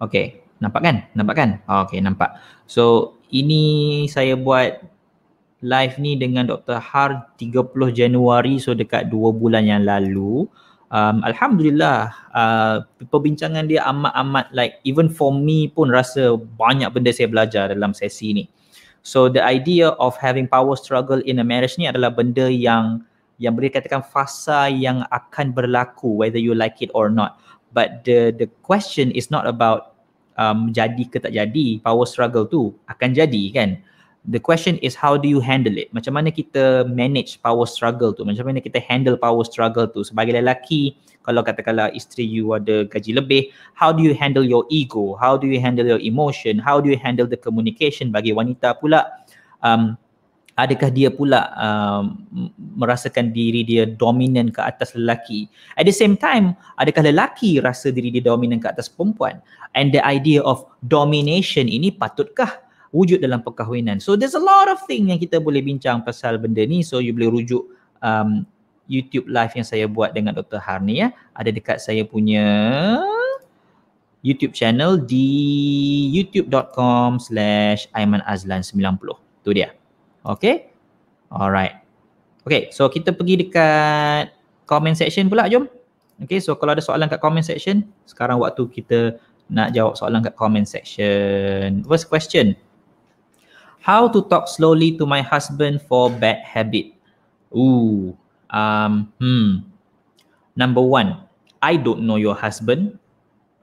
Okay, 0.00 0.40
nampak 0.64 0.88
kan? 0.88 0.96
Nampak 1.12 1.34
kan? 1.36 1.50
Okay, 1.84 2.00
nampak. 2.00 2.40
So, 2.64 3.14
ini 3.28 4.08
saya 4.08 4.40
buat 4.40 4.80
live 5.60 6.00
ni 6.00 6.16
dengan 6.16 6.48
Dr. 6.48 6.80
Har 6.80 7.28
30 7.36 7.92
Januari, 7.92 8.56
so 8.56 8.72
dekat 8.72 9.12
2 9.12 9.36
bulan 9.36 9.68
yang 9.68 9.84
lalu. 9.84 10.48
Um, 10.92 11.24
Alhamdulillah, 11.24 12.12
uh, 12.36 12.84
perbincangan 13.08 13.64
dia 13.64 13.80
amat-amat 13.88 14.52
like 14.52 14.76
even 14.84 15.08
for 15.08 15.32
me 15.32 15.72
pun 15.72 15.88
rasa 15.88 16.36
banyak 16.36 16.92
benda 16.92 17.08
saya 17.08 17.32
belajar 17.32 17.72
dalam 17.72 17.96
sesi 17.96 18.36
ni. 18.36 18.44
So 19.00 19.32
the 19.32 19.40
idea 19.40 19.96
of 19.96 20.20
having 20.20 20.52
power 20.52 20.76
struggle 20.76 21.24
in 21.24 21.40
a 21.40 21.46
marriage 21.48 21.80
ni 21.80 21.88
adalah 21.88 22.12
benda 22.12 22.44
yang 22.52 23.08
yang 23.40 23.56
boleh 23.56 23.72
katakan 23.72 24.04
fasa 24.04 24.68
yang 24.68 25.08
akan 25.08 25.56
berlaku 25.56 26.12
whether 26.12 26.36
you 26.36 26.52
like 26.52 26.84
it 26.84 26.92
or 26.92 27.08
not. 27.08 27.40
But 27.72 28.04
the 28.04 28.36
the 28.36 28.52
question 28.60 29.08
is 29.16 29.32
not 29.32 29.48
about 29.48 29.96
um, 30.36 30.76
jadi 30.76 31.08
ke 31.08 31.24
tak 31.24 31.32
jadi 31.32 31.80
power 31.80 32.04
struggle 32.04 32.44
tu 32.44 32.76
akan 32.84 33.16
jadi 33.16 33.44
kan. 33.48 33.80
The 34.22 34.38
question 34.38 34.78
is 34.78 34.94
how 34.94 35.18
do 35.18 35.26
you 35.26 35.42
handle 35.42 35.74
it? 35.74 35.90
Macam 35.90 36.14
mana 36.14 36.30
kita 36.30 36.86
manage 36.86 37.42
power 37.42 37.66
struggle 37.66 38.14
tu? 38.14 38.22
Macam 38.22 38.46
mana 38.46 38.62
kita 38.62 38.78
handle 38.78 39.18
power 39.18 39.42
struggle 39.42 39.90
tu? 39.90 40.06
Sebagai 40.06 40.38
lelaki, 40.38 40.94
kalau 41.26 41.42
katakanlah 41.42 41.90
isteri 41.90 42.22
you 42.22 42.54
ada 42.54 42.86
gaji 42.86 43.18
lebih, 43.18 43.50
how 43.74 43.90
do 43.90 43.98
you 43.98 44.14
handle 44.14 44.46
your 44.46 44.62
ego? 44.70 45.18
How 45.18 45.34
do 45.34 45.50
you 45.50 45.58
handle 45.58 45.82
your 45.82 45.98
emotion? 45.98 46.62
How 46.62 46.78
do 46.78 46.86
you 46.86 46.98
handle 47.02 47.26
the 47.26 47.34
communication 47.34 48.14
bagi 48.14 48.30
wanita 48.30 48.78
pula? 48.78 49.26
Um, 49.58 49.98
adakah 50.54 50.94
dia 50.94 51.10
pula 51.10 51.50
um, 51.58 52.22
merasakan 52.78 53.34
diri 53.34 53.66
dia 53.66 53.90
dominan 53.90 54.54
ke 54.54 54.62
atas 54.62 54.94
lelaki? 54.94 55.50
At 55.74 55.90
the 55.90 55.94
same 55.94 56.14
time, 56.14 56.54
adakah 56.78 57.10
lelaki 57.10 57.58
rasa 57.58 57.90
diri 57.90 58.14
dia 58.14 58.22
dominan 58.22 58.62
ke 58.62 58.70
atas 58.70 58.86
perempuan? 58.86 59.42
And 59.74 59.90
the 59.90 60.02
idea 60.06 60.46
of 60.46 60.62
domination 60.86 61.66
ini 61.66 61.90
patutkah 61.90 62.70
wujud 62.92 63.18
dalam 63.24 63.40
perkahwinan. 63.40 63.98
So 63.98 64.14
there's 64.14 64.36
a 64.36 64.42
lot 64.42 64.68
of 64.68 64.84
thing 64.84 65.10
yang 65.10 65.18
kita 65.18 65.40
boleh 65.40 65.64
bincang 65.64 66.04
pasal 66.04 66.36
benda 66.36 66.62
ni. 66.62 66.84
So 66.84 67.00
you 67.00 67.16
boleh 67.16 67.42
rujuk 67.42 67.64
um, 68.04 68.44
YouTube 68.86 69.26
live 69.32 69.56
yang 69.56 69.66
saya 69.66 69.88
buat 69.88 70.12
dengan 70.12 70.36
Dr. 70.36 70.60
Harni 70.60 71.00
ya. 71.00 71.08
Ada 71.32 71.50
dekat 71.50 71.80
saya 71.80 72.04
punya 72.04 72.44
YouTube 74.22 74.54
channel 74.54 75.00
di 75.00 75.26
youtube.com 76.14 77.18
slash 77.18 77.88
Aiman 77.96 78.20
Azlan 78.28 78.60
90. 78.62 79.18
Tu 79.42 79.50
dia. 79.56 79.74
Okay. 80.22 80.70
Alright. 81.32 81.82
Okay, 82.42 82.74
so 82.74 82.90
kita 82.90 83.14
pergi 83.14 83.46
dekat 83.46 84.34
comment 84.66 84.94
section 84.94 85.30
pula, 85.30 85.46
jom. 85.46 85.66
Okay, 86.22 86.38
so 86.38 86.54
kalau 86.58 86.74
ada 86.74 86.82
soalan 86.82 87.06
kat 87.10 87.18
comment 87.22 87.42
section, 87.42 87.86
sekarang 88.06 88.38
waktu 88.38 88.66
kita 88.70 89.18
nak 89.50 89.74
jawab 89.74 89.94
soalan 89.98 90.22
kat 90.22 90.34
comment 90.34 90.66
section. 90.66 91.82
First 91.86 92.10
question. 92.10 92.54
How 93.82 94.06
to 94.06 94.22
talk 94.30 94.46
slowly 94.46 94.94
to 94.98 95.04
my 95.04 95.26
husband 95.26 95.82
for 95.90 96.06
bad 96.06 96.46
habit? 96.46 96.94
Ooh, 97.50 98.14
um, 98.54 99.10
hmm. 99.18 99.66
Number 100.54 100.80
one, 100.80 101.26
I 101.58 101.74
don't 101.74 102.06
know 102.06 102.14
your 102.14 102.38
husband 102.38 102.98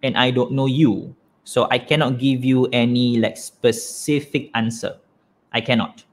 and 0.03 0.19
I 0.19 0.31
don't 0.31 0.51
know 0.51 0.67
you. 0.67 1.15
So 1.47 1.71
I 1.71 1.79
cannot 1.79 2.19
give 2.19 2.43
you 2.43 2.67
any 2.75 3.17
like 3.17 3.39
specific 3.39 4.51
answer. 4.53 4.99
I 5.55 5.61
cannot. 5.61 6.03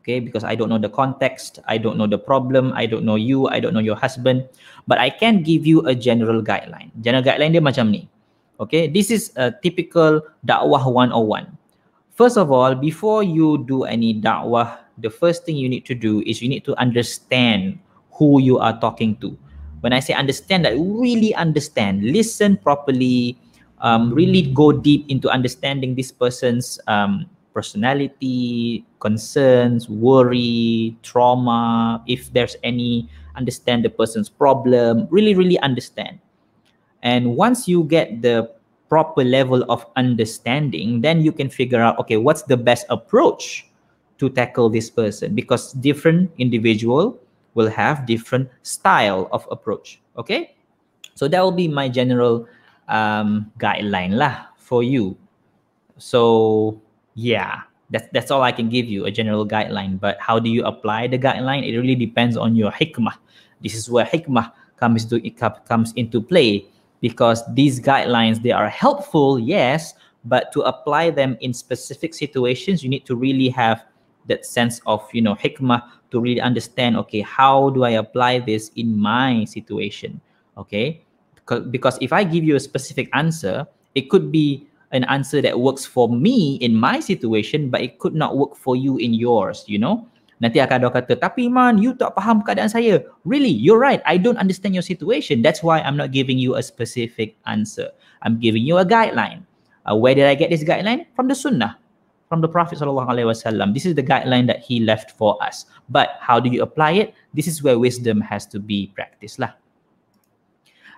Okay, 0.00 0.18
because 0.18 0.42
I 0.42 0.56
don't 0.56 0.72
know 0.72 0.82
the 0.82 0.90
context, 0.90 1.60
I 1.68 1.78
don't 1.78 1.94
know 1.94 2.08
the 2.08 2.18
problem, 2.18 2.72
I 2.74 2.86
don't 2.90 3.04
know 3.04 3.14
you, 3.14 3.46
I 3.46 3.60
don't 3.60 3.70
know 3.70 3.84
your 3.84 3.94
husband, 3.94 4.48
but 4.88 4.98
I 4.98 5.10
can 5.10 5.44
give 5.44 5.62
you 5.62 5.86
a 5.86 5.94
general 5.94 6.42
guideline. 6.42 6.90
General 6.98 7.22
guideline 7.22 7.54
dia 7.54 7.62
macam 7.62 7.94
ni. 7.94 8.10
Okay, 8.58 8.90
this 8.90 9.14
is 9.14 9.30
a 9.38 9.54
typical 9.54 10.18
dakwah 10.42 10.82
101. 10.90 11.54
First 12.22 12.38
of 12.38 12.52
all, 12.54 12.76
before 12.76 13.26
you 13.26 13.66
do 13.66 13.82
any 13.82 14.14
da'wah, 14.14 14.78
the 14.96 15.10
first 15.10 15.42
thing 15.42 15.56
you 15.56 15.68
need 15.68 15.84
to 15.86 15.92
do 15.92 16.22
is 16.22 16.40
you 16.40 16.48
need 16.48 16.62
to 16.70 16.78
understand 16.78 17.80
who 18.14 18.38
you 18.38 18.62
are 18.62 18.78
talking 18.78 19.16
to. 19.16 19.36
When 19.80 19.92
I 19.92 19.98
say 19.98 20.14
understand, 20.14 20.64
that 20.64 20.78
really 20.78 21.34
understand, 21.34 22.04
listen 22.04 22.58
properly, 22.58 23.36
um, 23.80 24.14
really 24.14 24.42
go 24.54 24.70
deep 24.70 25.04
into 25.10 25.28
understanding 25.30 25.96
this 25.96 26.12
person's 26.12 26.78
um, 26.86 27.26
personality, 27.54 28.86
concerns, 29.00 29.90
worry, 29.90 30.94
trauma, 31.02 32.04
if 32.06 32.32
there's 32.32 32.54
any, 32.62 33.10
understand 33.34 33.84
the 33.84 33.90
person's 33.90 34.28
problem, 34.28 35.08
really, 35.10 35.34
really 35.34 35.58
understand. 35.58 36.20
And 37.02 37.34
once 37.34 37.66
you 37.66 37.82
get 37.82 38.22
the 38.22 38.54
proper 38.92 39.24
level 39.24 39.64
of 39.72 39.88
understanding, 39.96 41.00
then 41.00 41.24
you 41.24 41.32
can 41.32 41.48
figure 41.48 41.80
out, 41.80 41.96
okay, 41.96 42.20
what's 42.20 42.44
the 42.44 42.58
best 42.60 42.84
approach 42.92 43.64
to 44.20 44.28
tackle 44.28 44.68
this 44.68 44.92
person? 44.92 45.34
Because 45.34 45.72
different 45.80 46.28
individual 46.36 47.16
will 47.56 47.72
have 47.72 48.04
different 48.04 48.52
style 48.60 49.32
of 49.32 49.48
approach. 49.50 49.96
Okay, 50.20 50.52
so 51.16 51.24
that 51.24 51.40
will 51.40 51.56
be 51.56 51.72
my 51.72 51.88
general 51.88 52.44
um, 52.92 53.48
guideline 53.56 54.20
lah 54.20 54.52
for 54.60 54.84
you. 54.84 55.16
So 55.96 56.76
yeah 57.16 57.64
that's 57.92 58.08
that's 58.16 58.30
all 58.32 58.40
i 58.40 58.50
can 58.50 58.72
give 58.72 58.88
you 58.88 59.04
a 59.04 59.12
general 59.12 59.44
guideline 59.44 60.00
but 60.00 60.16
how 60.16 60.40
do 60.40 60.48
you 60.48 60.64
apply 60.64 61.06
the 61.06 61.20
guideline 61.20 61.60
it 61.60 61.76
really 61.76 61.94
depends 61.94 62.40
on 62.40 62.56
your 62.56 62.72
hikmah 62.72 63.12
this 63.60 63.76
is 63.76 63.92
where 63.92 64.08
hikmah 64.08 64.48
comes 64.80 65.04
to 65.04 65.20
comes 65.68 65.92
into 65.92 66.16
play 66.16 66.64
because 67.02 67.42
these 67.52 67.80
guidelines 67.80 68.40
they 68.40 68.52
are 68.52 68.70
helpful 68.70 69.38
yes 69.38 69.92
but 70.24 70.52
to 70.52 70.62
apply 70.62 71.10
them 71.10 71.36
in 71.42 71.52
specific 71.52 72.14
situations 72.14 72.82
you 72.82 72.88
need 72.88 73.04
to 73.04 73.14
really 73.14 73.50
have 73.50 73.84
that 74.28 74.46
sense 74.46 74.80
of 74.86 75.02
you 75.12 75.20
know 75.20 75.34
hikmah 75.34 75.82
to 76.10 76.20
really 76.20 76.40
understand 76.40 76.96
okay 76.96 77.20
how 77.20 77.68
do 77.70 77.84
i 77.84 77.90
apply 77.90 78.38
this 78.38 78.70
in 78.76 78.96
my 78.96 79.44
situation 79.44 80.18
okay? 80.56 81.02
Because 81.70 81.98
if 82.00 82.12
i 82.12 82.24
give 82.24 82.44
you 82.44 82.56
a 82.56 82.60
specific 82.60 83.10
answer 83.12 83.66
it 83.94 84.08
could 84.08 84.30
be 84.32 84.66
an 84.92 85.04
answer 85.04 85.42
that 85.42 85.58
works 85.58 85.84
for 85.84 86.08
me 86.08 86.56
in 86.62 86.74
my 86.74 87.00
situation 87.00 87.68
but 87.68 87.82
it 87.82 87.98
could 87.98 88.14
not 88.14 88.36
work 88.38 88.54
for 88.56 88.76
you 88.76 88.96
in 88.98 89.12
yours 89.12 89.64
you 89.66 89.78
know 89.78 90.06
nanti 90.42 90.58
akan 90.58 90.82
ada 90.82 90.90
kata 90.90 91.14
tapi 91.14 91.46
man 91.46 91.78
you 91.78 91.94
tak 91.94 92.10
faham 92.18 92.42
keadaan 92.42 92.66
saya. 92.66 92.98
Really 93.22 93.54
you're 93.54 93.78
right. 93.78 94.02
I 94.02 94.18
don't 94.18 94.36
understand 94.42 94.74
your 94.74 94.82
situation. 94.82 95.40
That's 95.40 95.62
why 95.62 95.78
i'm 95.86 95.94
not 95.94 96.10
giving 96.10 96.36
you 96.36 96.58
a 96.58 96.62
specific 96.66 97.38
answer. 97.46 97.94
I'm 98.26 98.42
giving 98.42 98.66
you 98.66 98.82
a 98.82 98.86
guideline. 98.86 99.46
Uh, 99.86 99.94
where 99.94 100.18
did 100.18 100.26
i 100.26 100.34
get 100.34 100.50
this 100.50 100.66
guideline? 100.66 101.06
From 101.14 101.30
the 101.30 101.38
sunnah 101.38 101.78
from 102.32 102.40
the 102.40 102.48
prophet 102.48 102.78
wasallam. 102.80 103.74
This 103.76 103.84
is 103.84 103.94
the 103.94 104.02
guideline 104.02 104.46
that 104.48 104.64
he 104.64 104.80
left 104.80 105.10
for 105.10 105.36
us. 105.44 105.66
But 105.90 106.16
how 106.18 106.40
do 106.40 106.48
you 106.48 106.62
apply 106.62 106.92
it? 106.92 107.12
This 107.34 107.46
is 107.46 107.62
where 107.62 107.78
wisdom 107.78 108.24
has 108.24 108.48
to 108.56 108.58
be 108.58 108.88
practiced 108.96 109.36
lah. 109.36 109.52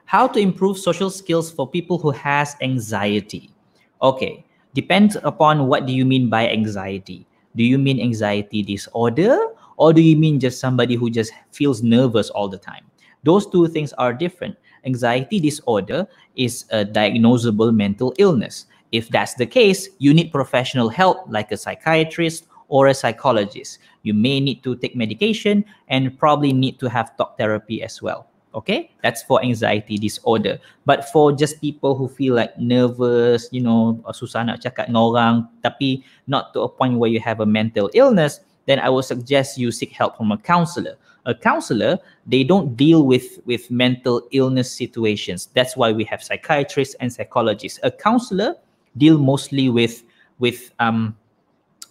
How 0.07 0.31
to 0.31 0.39
improve 0.39 0.79
social 0.79 1.11
skills 1.11 1.51
for 1.51 1.67
people 1.67 1.99
who 1.99 2.15
has 2.15 2.55
anxiety? 2.63 3.51
Okay, 3.99 4.47
depends 4.79 5.19
upon 5.27 5.67
what 5.67 5.91
do 5.91 5.93
you 5.93 6.07
mean 6.07 6.31
by 6.31 6.47
anxiety. 6.47 7.27
Do 7.57 7.65
you 7.65 7.79
mean 7.79 8.01
anxiety 8.01 8.63
disorder 8.63 9.39
or 9.77 9.93
do 9.93 10.01
you 10.03 10.17
mean 10.17 10.41
just 10.41 10.61
somebody 10.61 10.95
who 10.95 11.11
just 11.11 11.33
feels 11.53 11.83
nervous 11.83 12.31
all 12.31 12.49
the 12.49 12.59
time? 12.59 12.85
Those 13.23 13.47
two 13.47 13.67
things 13.69 13.93
are 13.95 14.13
different. 14.13 14.57
Anxiety 14.85 15.41
disorder 15.41 16.07
is 16.37 16.67
a 16.71 16.85
diagnosable 16.85 17.75
mental 17.75 18.15
illness. 18.19 18.67
If 18.93 19.09
that's 19.09 19.35
the 19.35 19.47
case, 19.47 19.89
you 19.99 20.13
need 20.13 20.31
professional 20.31 20.89
help 20.89 21.25
like 21.29 21.51
a 21.51 21.57
psychiatrist 21.57 22.47
or 22.69 22.89
a 22.89 22.95
psychologist. 22.95 23.79
You 24.03 24.15
may 24.15 24.41
need 24.41 24.63
to 24.65 24.77
take 24.77 24.95
medication 24.95 25.65
and 25.89 26.17
probably 26.19 26.53
need 26.53 26.79
to 26.81 26.89
have 26.91 27.17
talk 27.17 27.39
therapy 27.39 27.83
as 27.83 28.03
well. 28.03 28.29
Okay? 28.55 28.91
That's 29.03 29.23
for 29.23 29.43
anxiety 29.43 29.99
disorder. 29.99 30.59
But 30.87 31.11
for 31.11 31.33
just 31.33 31.61
people 31.61 31.95
who 31.95 32.09
feel 32.09 32.35
like 32.35 32.57
nervous 32.59 33.49
you 33.51 33.61
know 33.61 34.01
susah 34.15 34.47
nak 34.47 34.63
cakap 34.63 34.89
dengan 34.89 35.03
orang 35.03 35.35
tapi 35.61 36.07
not 36.31 36.55
to 36.55 36.63
a 36.63 36.71
point 36.71 36.97
where 36.97 37.11
you 37.11 37.21
have 37.21 37.43
a 37.43 37.49
mental 37.49 37.91
illness 37.93 38.41
then 38.65 38.81
i 38.81 38.89
would 38.89 39.05
suggest 39.05 39.61
you 39.61 39.69
seek 39.69 39.93
help 39.93 40.17
from 40.17 40.33
a 40.33 40.39
counselor. 40.39 40.97
A 41.27 41.35
counselor 41.35 41.99
they 42.29 42.45
don't 42.45 42.77
deal 42.77 43.05
with 43.05 43.41
with 43.49 43.71
mental 43.73 44.25
illness 44.33 44.69
situations. 44.69 45.49
That's 45.57 45.77
why 45.77 45.93
we 45.93 46.05
have 46.05 46.23
psychiatrists 46.23 46.97
and 47.01 47.09
psychologists. 47.09 47.81
A 47.83 47.91
counselor 47.91 48.57
deal 48.97 49.17
mostly 49.17 49.73
with 49.73 50.05
with 50.37 50.71
um 50.81 51.17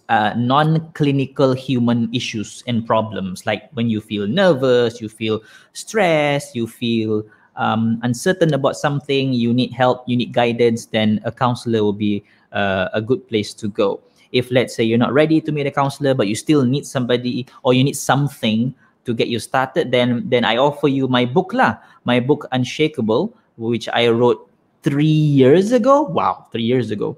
uh, 0.09 0.33
non-clinical 0.35 1.53
human 1.53 2.09
issues 2.13 2.63
and 2.67 2.85
problems. 2.85 3.45
Like 3.45 3.69
when 3.73 3.89
you 3.89 4.01
feel 4.01 4.27
nervous 4.27 5.01
you 5.01 5.09
feel 5.09 5.41
stressed 5.73 6.55
you 6.55 6.67
feel 6.67 7.23
um, 7.55 7.99
uncertain 8.03 8.53
about 8.53 8.75
something 8.75 9.33
you 9.33 9.53
need 9.53 9.71
help 9.71 10.03
you 10.07 10.17
need 10.17 10.33
guidance 10.33 10.87
then 10.87 11.21
a 11.23 11.31
counselor 11.31 11.83
will 11.83 11.93
be 11.93 12.23
uh, 12.51 12.89
a 12.93 13.01
good 13.01 13.27
place 13.27 13.53
to 13.53 13.67
go. 13.67 14.01
If 14.31 14.49
let's 14.51 14.75
say 14.75 14.83
you're 14.83 14.97
not 14.97 15.13
ready 15.13 15.39
to 15.41 15.51
meet 15.51 15.67
a 15.67 15.71
counselor 15.71 16.13
but 16.13 16.27
you 16.27 16.35
still 16.35 16.63
need 16.65 16.85
somebody 16.85 17.45
or 17.63 17.73
you 17.73 17.83
need 17.83 17.95
something 17.95 18.73
to 19.05 19.13
get 19.13 19.27
you 19.27 19.37
started 19.37 19.91
then 19.91 20.23
then 20.29 20.45
i 20.45 20.55
offer 20.55 20.87
you 20.87 21.07
my 21.07 21.25
book 21.25 21.53
lah. 21.53 21.77
My 22.05 22.19
book 22.19 22.47
unshakable 22.51 23.35
which 23.57 23.87
i 23.89 24.07
wrote 24.09 24.49
three 24.81 25.05
years 25.05 25.71
ago. 25.71 26.01
Wow 26.01 26.47
three 26.51 26.63
years 26.63 26.91
ago 26.91 27.17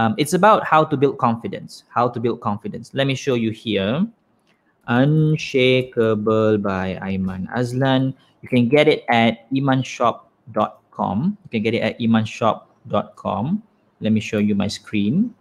um, 0.00 0.16
it's 0.16 0.32
about 0.32 0.64
how 0.64 0.82
to 0.82 0.96
build 0.96 1.18
confidence. 1.18 1.84
How 1.92 2.08
to 2.08 2.18
build 2.18 2.40
confidence. 2.40 2.96
Let 2.96 3.06
me 3.06 3.14
show 3.14 3.34
you 3.34 3.50
here. 3.50 4.08
Unshakable 4.88 6.56
by 6.56 6.96
Aiman 7.04 7.44
Azlan. 7.52 8.16
You 8.40 8.48
can 8.48 8.72
get 8.72 8.88
it 8.88 9.04
at 9.12 9.44
imanshop.com. 9.52 11.36
You 11.44 11.50
can 11.52 11.62
get 11.62 11.74
it 11.74 11.82
at 11.84 12.00
imanshop.com. 12.00 13.62
Let 14.00 14.12
me 14.12 14.20
show 14.20 14.38
you 14.38 14.54
my 14.54 14.68
screen. 14.68 15.34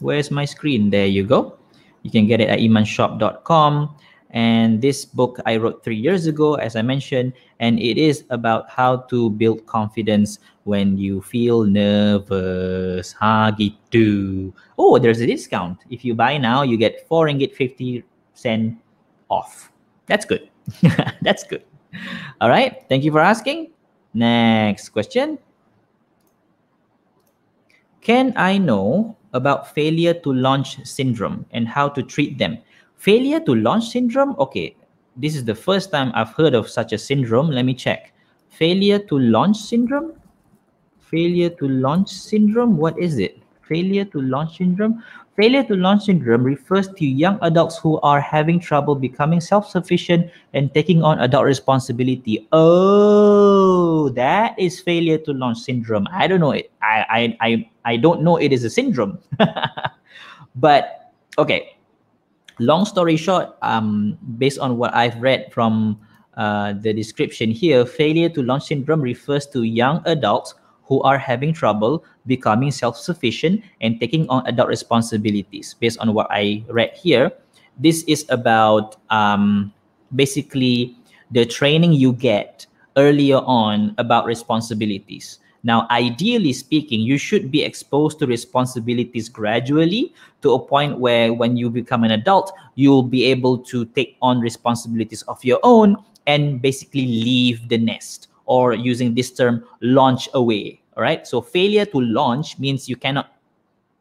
Where's 0.00 0.32
my 0.32 0.44
screen? 0.44 0.90
There 0.90 1.06
you 1.06 1.22
go. 1.22 1.54
You 2.02 2.10
can 2.10 2.26
get 2.26 2.40
it 2.40 2.50
at 2.50 2.58
imanshop.com. 2.58 3.94
And 4.36 4.82
this 4.82 5.06
book 5.06 5.40
I 5.46 5.56
wrote 5.56 5.82
three 5.82 5.96
years 5.96 6.26
ago, 6.26 6.56
as 6.60 6.76
I 6.76 6.82
mentioned, 6.82 7.32
and 7.58 7.80
it 7.80 7.96
is 7.96 8.24
about 8.28 8.68
how 8.68 9.08
to 9.08 9.30
build 9.30 9.64
confidence 9.64 10.38
when 10.68 10.98
you 10.98 11.22
feel 11.24 11.64
nervous. 11.64 13.16
Ha 13.16 13.56
gitu. 13.56 14.52
Oh, 14.76 15.00
there's 15.00 15.24
a 15.24 15.26
discount. 15.26 15.80
If 15.88 16.04
you 16.04 16.12
buy 16.12 16.36
now, 16.36 16.60
you 16.60 16.76
get 16.76 17.08
4 17.08 17.32
ringgit 17.32 17.56
50 17.56 18.04
cent 18.36 18.76
off. 19.32 19.72
That's 20.04 20.28
good. 20.28 20.52
That's 21.24 21.42
good. 21.42 21.64
All 22.44 22.52
right. 22.52 22.84
Thank 22.92 23.08
you 23.08 23.12
for 23.16 23.24
asking. 23.24 23.72
Next 24.12 24.90
question. 24.90 25.40
Can 28.04 28.36
I 28.36 28.58
know 28.58 29.16
about 29.32 29.72
failure 29.72 30.12
to 30.12 30.28
launch 30.28 30.84
syndrome 30.84 31.46
and 31.56 31.66
how 31.66 31.88
to 31.88 32.02
treat 32.02 32.36
them? 32.36 32.60
Failure 32.96 33.40
to 33.40 33.54
launch 33.54 33.88
syndrome? 33.88 34.34
Okay, 34.38 34.76
this 35.16 35.36
is 35.36 35.44
the 35.44 35.54
first 35.54 35.90
time 35.90 36.12
I've 36.14 36.32
heard 36.32 36.54
of 36.54 36.68
such 36.68 36.92
a 36.92 36.98
syndrome. 36.98 37.50
Let 37.50 37.64
me 37.64 37.74
check. 37.74 38.12
Failure 38.48 38.98
to 38.98 39.18
launch 39.18 39.56
syndrome? 39.56 40.14
Failure 40.98 41.50
to 41.50 41.68
launch 41.68 42.10
syndrome? 42.10 42.76
What 42.76 42.98
is 42.98 43.18
it? 43.18 43.38
Failure 43.62 44.04
to 44.06 44.20
launch 44.20 44.58
syndrome? 44.58 45.02
Failure 45.36 45.62
to 45.64 45.76
launch 45.76 46.04
syndrome 46.04 46.42
refers 46.42 46.88
to 46.88 47.04
young 47.04 47.38
adults 47.42 47.76
who 47.78 48.00
are 48.00 48.20
having 48.20 48.58
trouble 48.58 48.94
becoming 48.94 49.40
self 49.40 49.68
sufficient 49.68 50.30
and 50.54 50.72
taking 50.72 51.02
on 51.02 51.20
adult 51.20 51.44
responsibility. 51.44 52.48
Oh, 52.52 54.08
that 54.16 54.58
is 54.58 54.80
failure 54.80 55.18
to 55.18 55.32
launch 55.32 55.58
syndrome. 55.58 56.08
I 56.10 56.26
don't 56.26 56.40
know 56.40 56.52
it. 56.52 56.72
I, 56.80 57.04
I, 57.10 57.48
I, 57.48 57.70
I 57.84 57.96
don't 57.98 58.22
know 58.22 58.38
it 58.38 58.52
is 58.52 58.64
a 58.64 58.70
syndrome. 58.70 59.18
but 60.56 61.12
okay, 61.36 61.75
long 62.58 62.84
story 62.84 63.16
short, 63.16 63.56
um, 63.62 64.18
based 64.38 64.58
on 64.58 64.78
what 64.78 64.94
I've 64.94 65.16
read 65.20 65.52
from 65.52 65.98
uh, 66.36 66.74
the 66.74 66.92
description 66.92 67.50
here, 67.50 67.84
failure 67.84 68.28
to 68.30 68.42
launch 68.42 68.66
syndrome 68.66 69.00
refers 69.00 69.46
to 69.48 69.62
young 69.62 70.02
adults 70.06 70.54
who 70.84 71.02
are 71.02 71.18
having 71.18 71.52
trouble 71.52 72.04
becoming 72.26 72.70
self-sufficient 72.70 73.62
and 73.80 73.98
taking 74.00 74.28
on 74.28 74.46
adult 74.46 74.68
responsibilities. 74.68 75.74
Based 75.80 75.98
on 75.98 76.14
what 76.14 76.28
I 76.30 76.64
read 76.68 76.92
here, 76.94 77.32
this 77.78 78.04
is 78.04 78.24
about 78.28 78.96
um, 79.10 79.72
basically 80.14 80.96
the 81.30 81.44
training 81.44 81.92
you 81.92 82.12
get 82.12 82.66
earlier 82.96 83.38
on 83.38 83.94
about 83.98 84.24
responsibilities. 84.24 85.38
Now, 85.62 85.86
ideally 85.90 86.52
speaking, 86.52 87.00
you 87.00 87.18
should 87.18 87.50
be 87.50 87.62
exposed 87.62 88.18
to 88.20 88.26
responsibilities 88.26 89.28
gradually 89.28 90.14
to 90.42 90.54
a 90.54 90.58
point 90.58 90.98
where 90.98 91.32
when 91.32 91.56
you 91.56 91.70
become 91.70 92.04
an 92.04 92.12
adult, 92.12 92.52
you'll 92.74 93.02
be 93.02 93.24
able 93.24 93.58
to 93.58 93.84
take 93.86 94.16
on 94.22 94.40
responsibilities 94.40 95.22
of 95.22 95.42
your 95.44 95.58
own 95.62 95.96
and 96.26 96.62
basically 96.62 97.06
leave 97.06 97.68
the 97.68 97.78
nest 97.78 98.28
or 98.46 98.74
using 98.74 99.14
this 99.14 99.30
term, 99.32 99.64
launch 99.80 100.28
away. 100.34 100.80
All 100.96 101.02
right. 101.02 101.26
So 101.26 101.40
failure 101.40 101.84
to 101.86 102.00
launch 102.00 102.58
means 102.58 102.88
you 102.88 102.96
cannot 102.96 103.32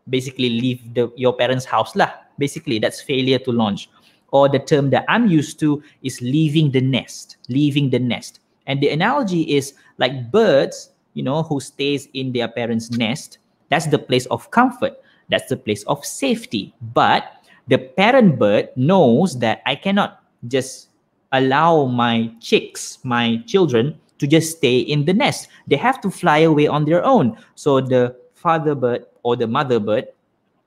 basically 0.09 0.49
leave 0.49 0.93
the, 0.93 1.11
your 1.15 1.33
parents' 1.33 1.65
house. 1.65 1.95
Lah. 1.95 2.11
Basically, 2.37 2.79
that's 2.79 3.01
failure 3.01 3.39
to 3.39 3.51
launch. 3.51 3.89
Or 4.31 4.49
the 4.49 4.59
term 4.59 4.89
that 4.91 5.05
I'm 5.07 5.27
used 5.27 5.59
to 5.59 5.81
is 6.03 6.21
leaving 6.21 6.71
the 6.71 6.81
nest, 6.81 7.37
leaving 7.49 7.89
the 7.89 7.99
nest. 7.99 8.39
And 8.67 8.81
the 8.81 8.89
analogy 8.89 9.41
is 9.55 9.73
like 9.97 10.31
birds, 10.31 10.91
you 11.15 11.23
know, 11.23 11.41
who 11.41 11.60
stays 11.60 12.08
in 12.13 12.32
their 12.32 12.47
parents' 12.47 12.91
nest. 12.91 13.39
That's 13.69 13.88
the 13.88 13.97
place 13.97 14.28
of 14.28 14.51
comfort. 14.51 15.01
That's 15.30 15.49
the 15.49 15.58
place 15.58 15.82
of 15.84 16.06
safety. 16.06 16.75
But 16.93 17.23
the 17.67 17.80
parent 17.80 18.38
bird 18.38 18.69
knows 18.75 19.39
that 19.39 19.63
I 19.65 19.73
cannot 19.73 20.21
just 20.47 20.89
allow 21.32 21.86
my 21.86 22.30
chicks, 22.39 22.99
my 23.04 23.41
children, 23.47 23.97
to 24.19 24.28
just 24.28 24.58
stay 24.58 24.80
in 24.80 25.06
the 25.06 25.13
nest. 25.13 25.47
They 25.65 25.75
have 25.78 25.99
to 26.01 26.12
fly 26.12 26.39
away 26.39 26.67
on 26.67 26.86
their 26.86 27.04
own. 27.04 27.38
So 27.56 27.82
the 27.82 28.15
father 28.36 28.75
bird 28.75 29.06
or 29.23 29.36
the 29.36 29.47
mother 29.47 29.80
bird 29.80 30.06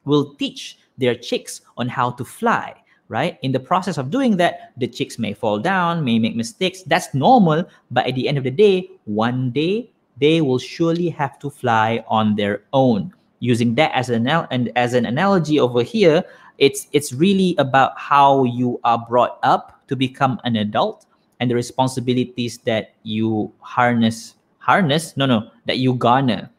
will 0.04 0.34
teach 0.34 0.78
their 0.98 1.14
chicks 1.14 1.60
on 1.76 1.88
how 1.88 2.10
to 2.12 2.24
fly 2.24 2.74
right? 3.08 3.38
In 3.42 3.52
the 3.52 3.60
process 3.60 3.96
of 3.96 4.10
doing 4.10 4.36
that, 4.36 4.72
the 4.76 4.86
chicks 4.86 5.18
may 5.18 5.32
fall 5.32 5.58
down, 5.58 6.04
may 6.04 6.18
make 6.18 6.36
mistakes. 6.36 6.82
That's 6.82 7.12
normal. 7.14 7.64
But 7.90 8.06
at 8.06 8.14
the 8.14 8.28
end 8.28 8.38
of 8.38 8.44
the 8.44 8.50
day, 8.50 8.90
one 9.06 9.50
day 9.50 9.90
they 10.20 10.40
will 10.40 10.58
surely 10.58 11.08
have 11.08 11.38
to 11.40 11.50
fly 11.50 12.04
on 12.08 12.36
their 12.36 12.62
own. 12.72 13.12
Using 13.40 13.74
that 13.76 13.92
as 13.94 14.10
an 14.10 14.26
and 14.26 14.72
as 14.74 14.94
an 14.94 15.06
analogy 15.06 15.60
over 15.60 15.82
here, 15.82 16.24
it's 16.58 16.88
it's 16.92 17.12
really 17.12 17.54
about 17.58 17.94
how 17.96 18.44
you 18.44 18.80
are 18.82 18.98
brought 18.98 19.38
up 19.42 19.80
to 19.86 19.94
become 19.94 20.40
an 20.44 20.56
adult 20.56 21.06
and 21.40 21.50
the 21.50 21.54
responsibilities 21.54 22.58
that 22.66 22.94
you 23.02 23.50
harness 23.60 24.34
harness 24.58 25.16
no 25.16 25.24
no 25.24 25.48
that 25.66 25.78
you 25.78 25.94
garner 25.94 26.50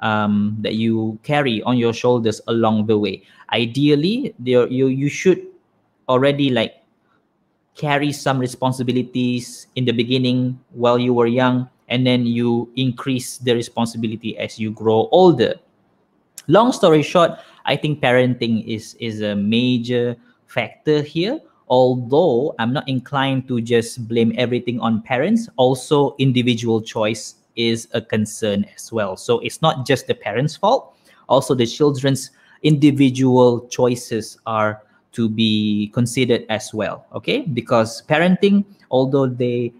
um, 0.00 0.56
that 0.60 0.74
you 0.74 1.18
carry 1.22 1.62
on 1.62 1.76
your 1.76 1.92
shoulders 1.92 2.40
along 2.48 2.86
the 2.86 2.96
way 2.96 3.22
ideally 3.52 4.34
you 4.42 4.66
you 4.88 5.08
should 5.08 5.44
already 6.08 6.50
like 6.50 6.80
carry 7.76 8.12
some 8.12 8.38
responsibilities 8.38 9.66
in 9.76 9.84
the 9.84 9.92
beginning 9.92 10.58
while 10.72 10.98
you 10.98 11.12
were 11.12 11.26
young 11.26 11.68
and 11.88 12.06
then 12.06 12.26
you 12.26 12.70
increase 12.76 13.38
the 13.38 13.54
responsibility 13.54 14.36
as 14.38 14.58
you 14.58 14.70
grow 14.70 15.08
older. 15.12 15.54
Long 16.46 16.72
story 16.72 17.02
short 17.02 17.32
i 17.64 17.74
think 17.76 18.00
parenting 18.00 18.64
is 18.66 18.94
is 19.00 19.22
a 19.22 19.34
major 19.34 20.16
factor 20.46 21.00
here. 21.02 21.40
Although 21.68 22.54
i'm 22.58 22.72
not 22.72 22.86
inclined 22.88 23.48
to 23.48 23.60
just 23.60 24.06
blame 24.06 24.32
everything 24.36 24.78
on 24.80 25.00
parents 25.02 25.48
also 25.56 26.14
individual 26.18 26.82
choice 26.82 27.36
is 27.56 27.88
a 27.92 28.00
concern 28.02 28.66
as 28.74 28.92
well. 28.92 29.16
So 29.16 29.38
it's 29.40 29.62
not 29.62 29.86
just 29.86 30.06
the 30.06 30.14
parents 30.14 30.56
fault 30.56 30.94
also 31.28 31.54
the 31.54 31.66
children's 31.66 32.30
individual 32.62 33.66
choices 33.68 34.38
are 34.44 34.82
to 35.12 35.28
be 35.28 35.88
considered 35.94 36.44
as 36.50 36.74
well 36.74 37.06
okay? 37.14 37.42
Because 37.42 38.02
parenting 38.02 38.64
although 38.90 39.26
they 39.26 39.72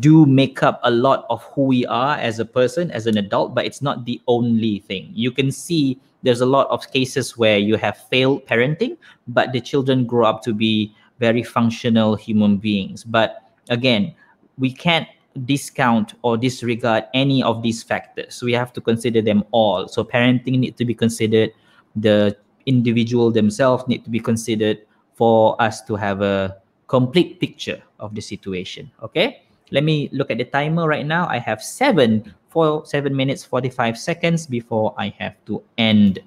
do 0.00 0.24
make 0.24 0.62
up 0.62 0.80
a 0.84 0.90
lot 0.90 1.26
of 1.28 1.42
who 1.52 1.62
we 1.62 1.86
are 1.86 2.16
as 2.16 2.38
a 2.38 2.44
person 2.44 2.90
as 2.90 3.06
an 3.06 3.18
adult 3.18 3.54
but 3.54 3.66
it's 3.66 3.82
not 3.82 4.04
the 4.04 4.20
only 4.26 4.80
thing. 4.80 5.10
You 5.14 5.30
can 5.30 5.50
see 5.50 6.00
there's 6.22 6.40
a 6.40 6.46
lot 6.46 6.68
of 6.68 6.90
cases 6.92 7.36
where 7.36 7.58
you 7.58 7.76
have 7.76 7.96
failed 8.08 8.46
parenting 8.46 8.96
but 9.28 9.52
the 9.52 9.60
children 9.60 10.06
grow 10.06 10.26
up 10.26 10.42
to 10.44 10.54
be 10.54 10.94
very 11.18 11.42
functional 11.42 12.16
human 12.16 12.56
beings. 12.56 13.04
But 13.04 13.52
again 13.68 14.14
we 14.58 14.72
can't 14.72 15.08
discount 15.44 16.14
or 16.22 16.36
disregard 16.36 17.04
any 17.14 17.42
of 17.42 17.62
these 17.62 17.82
factors. 17.82 18.42
We 18.42 18.52
have 18.52 18.72
to 18.74 18.80
consider 18.80 19.22
them 19.22 19.44
all. 19.50 19.88
So 19.88 20.04
parenting 20.04 20.58
need 20.58 20.76
to 20.76 20.84
be 20.84 20.94
considered. 20.94 21.52
The 21.96 22.36
individual 22.66 23.30
themselves 23.30 23.86
need 23.88 24.04
to 24.04 24.10
be 24.10 24.20
considered 24.20 24.78
for 25.14 25.60
us 25.60 25.82
to 25.82 25.96
have 25.96 26.22
a 26.22 26.56
complete 26.86 27.40
picture 27.40 27.82
of 28.00 28.14
the 28.14 28.20
situation 28.20 28.90
okay 29.02 29.42
let 29.72 29.82
me 29.82 30.08
look 30.12 30.30
at 30.30 30.38
the 30.38 30.44
timer 30.44 30.86
right 30.86 31.06
now. 31.06 31.26
I 31.26 31.38
have 31.38 31.62
seven 31.62 32.32
for 32.48 32.84
seven 32.84 33.16
minutes 33.16 33.42
45 33.44 33.96
seconds 33.96 34.46
before 34.46 34.94
i 34.98 35.08
have 35.18 35.34
to 35.46 35.62
end. 35.78 36.20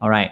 All 0.00 0.08
right. 0.08 0.30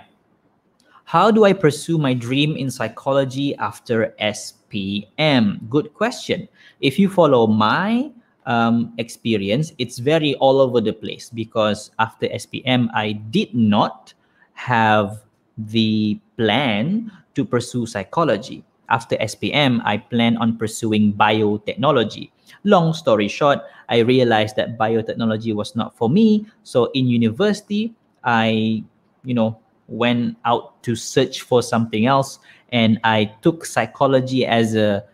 How 1.05 1.31
do 1.31 1.45
i 1.45 1.53
pursue 1.53 1.99
my 1.99 2.15
dream 2.15 2.57
in 2.57 2.71
psychology 2.71 3.57
after 3.57 4.15
spm 4.23 5.69
good 5.69 5.93
question. 5.93 6.49
If 6.81 6.99
you 6.99 7.11
follow 7.11 7.47
my 7.47 8.13
um, 8.47 8.95
experience 8.97 9.73
it's 9.79 9.99
very 9.99 10.35
all 10.37 10.61
over 10.63 10.81
the 10.81 10.95
place 10.95 11.29
because 11.29 11.91
after 11.99 12.27
spm 12.29 12.89
i 12.95 13.13
did 13.13 13.55
not 13.55 14.15
have 14.55 15.21
the 15.59 16.19
plan 16.37 17.11
to 17.35 17.45
pursue 17.45 17.87
psychology. 17.87 18.65
After 18.89 19.17
SPM, 19.17 19.81
I 19.85 19.99
plan 19.99 20.37
on 20.39 20.59
pursuing 20.59 21.13
biotechnology. 21.13 22.31
Long 22.65 22.93
story 22.93 23.29
short, 23.29 23.61
I 23.89 23.99
realized 23.99 24.57
that 24.57 24.79
biotechnology 24.79 25.55
was 25.55 25.75
not 25.75 25.97
for 25.97 26.09
me. 26.09 26.47
So 26.63 26.91
in 26.95 27.09
university, 27.09 27.95
I, 28.25 28.85
you 29.25 29.35
know, 29.35 29.59
went 29.89 30.37
out 30.45 30.83
to 30.85 30.95
search 30.95 31.43
for 31.43 31.63
something 31.63 32.07
else 32.07 32.39
and 32.73 33.01
I 33.03 33.35
took 33.43 33.67
psychology 33.67 34.47
as 34.47 34.75
a 34.75 35.05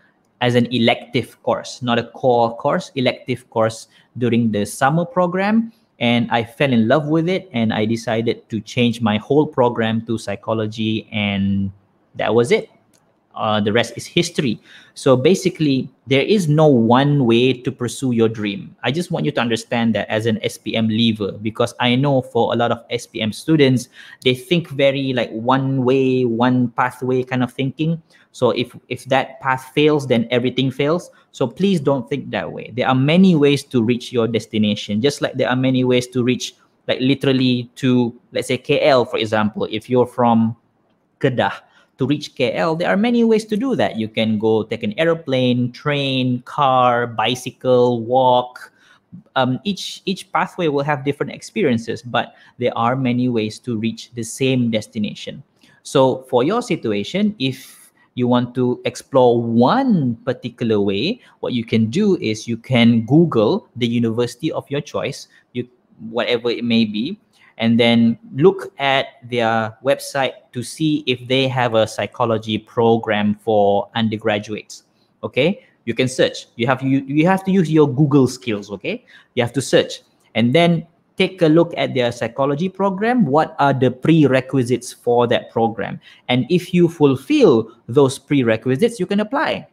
as 0.43 0.55
an 0.55 0.67
elective 0.67 1.43
course, 1.43 1.81
not 1.81 1.99
a 1.99 2.05
core 2.05 2.55
course, 2.57 2.93
elective 2.95 3.49
course 3.49 3.89
during 4.19 4.53
the 4.53 4.67
summer 4.67 5.07
program 5.07 5.73
and 5.99 6.31
I 6.31 6.45
fell 6.45 6.73
in 6.73 6.89
love 6.89 7.09
with 7.09 7.27
it 7.29 7.49
and 7.53 7.73
I 7.73 7.87
decided 7.87 8.49
to 8.51 8.61
change 8.61 9.01
my 9.01 9.17
whole 9.17 9.47
program 9.47 10.05
to 10.07 10.19
psychology 10.19 11.09
and 11.11 11.73
that 12.17 12.35
was 12.35 12.53
it. 12.53 12.69
Uh, 13.37 13.61
the 13.61 13.73
rest 13.73 13.93
is 13.97 14.07
history. 14.07 14.59
So 14.95 15.15
basically, 15.15 15.91
there 16.07 16.23
is 16.23 16.49
no 16.49 16.67
one 16.67 17.27
way 17.27 17.53
to 17.53 17.71
pursue 17.71 18.13
your 18.13 18.29
dream. 18.29 18.75
I 18.83 18.91
just 18.91 19.11
want 19.11 19.27
you 19.27 19.33
to 19.33 19.41
understand 19.41 19.95
that 19.95 20.09
as 20.09 20.25
an 20.25 20.41
SPM 20.43 20.89
leaver, 20.89 21.33
because 21.33 21.75
I 21.79 21.97
know 21.97 22.23
for 22.23 22.55
a 22.55 22.57
lot 22.57 22.73
of 22.73 22.81
SPM 22.89 23.35
students, 23.35 23.89
they 24.25 24.35
think 24.35 24.69
very 24.71 25.13
like 25.13 25.31
one 25.31 25.85
way, 25.85 26.25
one 26.25 26.69
pathway 26.71 27.23
kind 27.25 27.43
of 27.43 27.53
thinking. 27.53 28.01
So 28.33 28.51
if 28.51 28.75
if 28.89 29.05
that 29.07 29.41
path 29.41 29.71
fails, 29.75 30.07
then 30.07 30.27
everything 30.31 30.71
fails. 30.71 31.11
So 31.33 31.47
please 31.47 31.81
don't 31.81 32.09
think 32.09 32.31
that 32.31 32.53
way. 32.53 32.73
There 32.75 32.89
are 32.89 32.95
many 32.95 33.37
ways 33.37 33.65
to 33.65 33.83
reach 33.83 34.13
your 34.13 34.27
destination, 34.27 35.03
just 35.03 35.21
like 35.21 35.35
there 35.35 35.49
are 35.49 35.57
many 35.57 35.85
ways 35.85 36.07
to 36.09 36.25
reach 36.25 36.57
like 36.89 37.01
literally 37.01 37.69
to 37.77 38.17
let's 38.33 38.49
say 38.49 38.57
KL, 38.57 39.09
for 39.09 39.19
example. 39.19 39.69
If 39.71 39.91
you're 39.91 40.07
from 40.07 40.57
Kedah, 41.21 41.53
to 41.99 42.07
reach 42.07 42.35
KL, 42.35 42.79
there 42.79 42.89
are 42.89 42.97
many 42.97 43.25
ways 43.25 43.45
to 43.47 43.57
do 43.57 43.75
that. 43.77 43.97
You 43.97 44.09
can 44.09 44.39
go 44.39 44.63
take 44.65 44.83
an 44.83 44.95
airplane, 44.99 45.73
train, 45.73 46.43
car, 46.43 47.07
bicycle, 47.07 48.03
walk. 48.03 48.73
Um, 49.35 49.61
each 49.65 50.03
each 50.05 50.31
pathway 50.33 50.69
will 50.69 50.85
have 50.85 51.05
different 51.05 51.33
experiences, 51.33 52.03
but 52.03 52.35
there 52.59 52.77
are 52.77 52.97
many 52.97 53.29
ways 53.29 53.59
to 53.61 53.79
reach 53.79 54.13
the 54.13 54.23
same 54.23 54.71
destination. 54.71 55.43
So 55.83 56.27
for 56.29 56.43
your 56.45 56.61
situation, 56.61 57.35
if 57.39 57.93
you 58.17 58.27
want 58.27 58.55
to 58.57 58.81
explore 58.85 59.41
one 59.41 60.17
particular 60.25 60.81
way, 60.81 61.21
what 61.41 61.53
you 61.53 61.65
can 61.65 61.89
do 61.89 62.17
is 62.21 62.49
you 62.49 62.57
can 62.57 63.07
Google 63.07 63.69
the 63.77 63.87
university 63.87 64.51
of 64.51 64.69
your 64.69 64.81
choice, 64.81 65.29
you 65.53 65.69
whatever 66.11 66.51
it 66.51 66.65
may 66.65 66.85
be, 66.85 67.21
and 67.59 67.81
then 67.81 68.19
look 68.35 68.73
at 68.79 69.07
their 69.25 69.77
website 69.85 70.33
to 70.53 70.63
see 70.63 71.03
if 71.07 71.27
they 71.29 71.49
have 71.49 71.75
a 71.75 71.87
psychology 71.87 72.59
program 72.59 73.35
for 73.35 73.89
undergraduates 73.95 74.85
okay 75.23 75.65
you 75.85 75.95
can 75.95 76.09
search 76.09 76.47
you 76.57 76.67
have 76.67 76.83
you, 76.83 77.03
you 77.07 77.27
have 77.27 77.45
to 77.45 77.51
use 77.51 77.71
your 77.71 77.89
google 77.89 78.27
skills 78.27 78.71
okay 78.71 79.05
you 79.35 79.43
have 79.43 79.53
to 79.53 79.63
search 79.63 80.03
and 80.35 80.55
then 80.55 80.87
take 81.17 81.43
a 81.43 81.49
look 81.49 81.73
at 81.77 81.95
their 81.95 82.13
psychology 82.13 82.69
program. 82.69 83.27
What 83.27 83.57
are 83.59 83.73
the 83.73 83.91
prerequisites 83.91 84.93
for 84.93 85.27
that 85.29 85.51
program? 85.51 86.01
And 86.29 86.47
if 86.51 86.73
you 86.75 86.89
fulfill 86.89 87.73
those 87.89 88.19
prerequisites, 88.19 89.01
you 89.01 89.07
can 89.07 89.21
apply. 89.21 89.67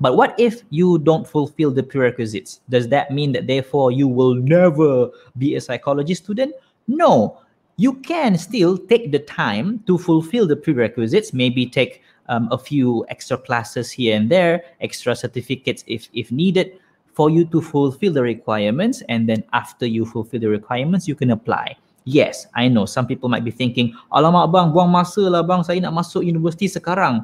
But 0.00 0.16
what 0.16 0.34
if 0.38 0.62
you 0.70 0.98
don't 0.98 1.28
fulfill 1.28 1.70
the 1.70 1.82
prerequisites? 1.82 2.60
Does 2.70 2.88
that 2.88 3.10
mean 3.10 3.32
that 3.32 3.46
therefore 3.46 3.92
you 3.92 4.08
will 4.08 4.34
never 4.34 5.10
be 5.36 5.56
a 5.56 5.60
psychology 5.60 6.14
student? 6.14 6.54
No, 6.90 7.38
you 7.78 7.94
can 8.02 8.34
still 8.34 8.74
take 8.76 9.14
the 9.14 9.22
time 9.22 9.78
to 9.86 9.96
fulfill 9.96 10.50
the 10.50 10.58
prerequisites, 10.58 11.32
maybe 11.32 11.64
take 11.64 12.02
um, 12.26 12.48
a 12.50 12.58
few 12.58 13.06
extra 13.08 13.38
classes 13.38 13.94
here 13.94 14.16
and 14.16 14.28
there, 14.28 14.66
extra 14.80 15.14
certificates 15.14 15.84
if, 15.86 16.10
if 16.12 16.32
needed 16.32 16.74
for 17.14 17.30
you 17.30 17.46
to 17.46 17.62
fulfill 17.62 18.12
the 18.12 18.22
requirements. 18.22 19.02
And 19.08 19.28
then 19.28 19.44
after 19.52 19.86
you 19.86 20.04
fulfill 20.04 20.40
the 20.40 20.48
requirements, 20.48 21.06
you 21.06 21.14
can 21.14 21.30
apply. 21.30 21.76
Yes, 22.04 22.46
I 22.56 22.66
know 22.66 22.86
some 22.86 23.06
people 23.06 23.28
might 23.28 23.44
be 23.44 23.52
thinking, 23.52 23.94
alamak 24.10 24.50
bang, 24.50 24.74
buang 24.74 24.90
masa 24.90 25.30
lah 25.30 25.46
bang, 25.46 25.62
saya 25.62 25.78
nak 25.78 25.94
masuk 25.94 26.26
universiti 26.26 26.66
sekarang. 26.66 27.22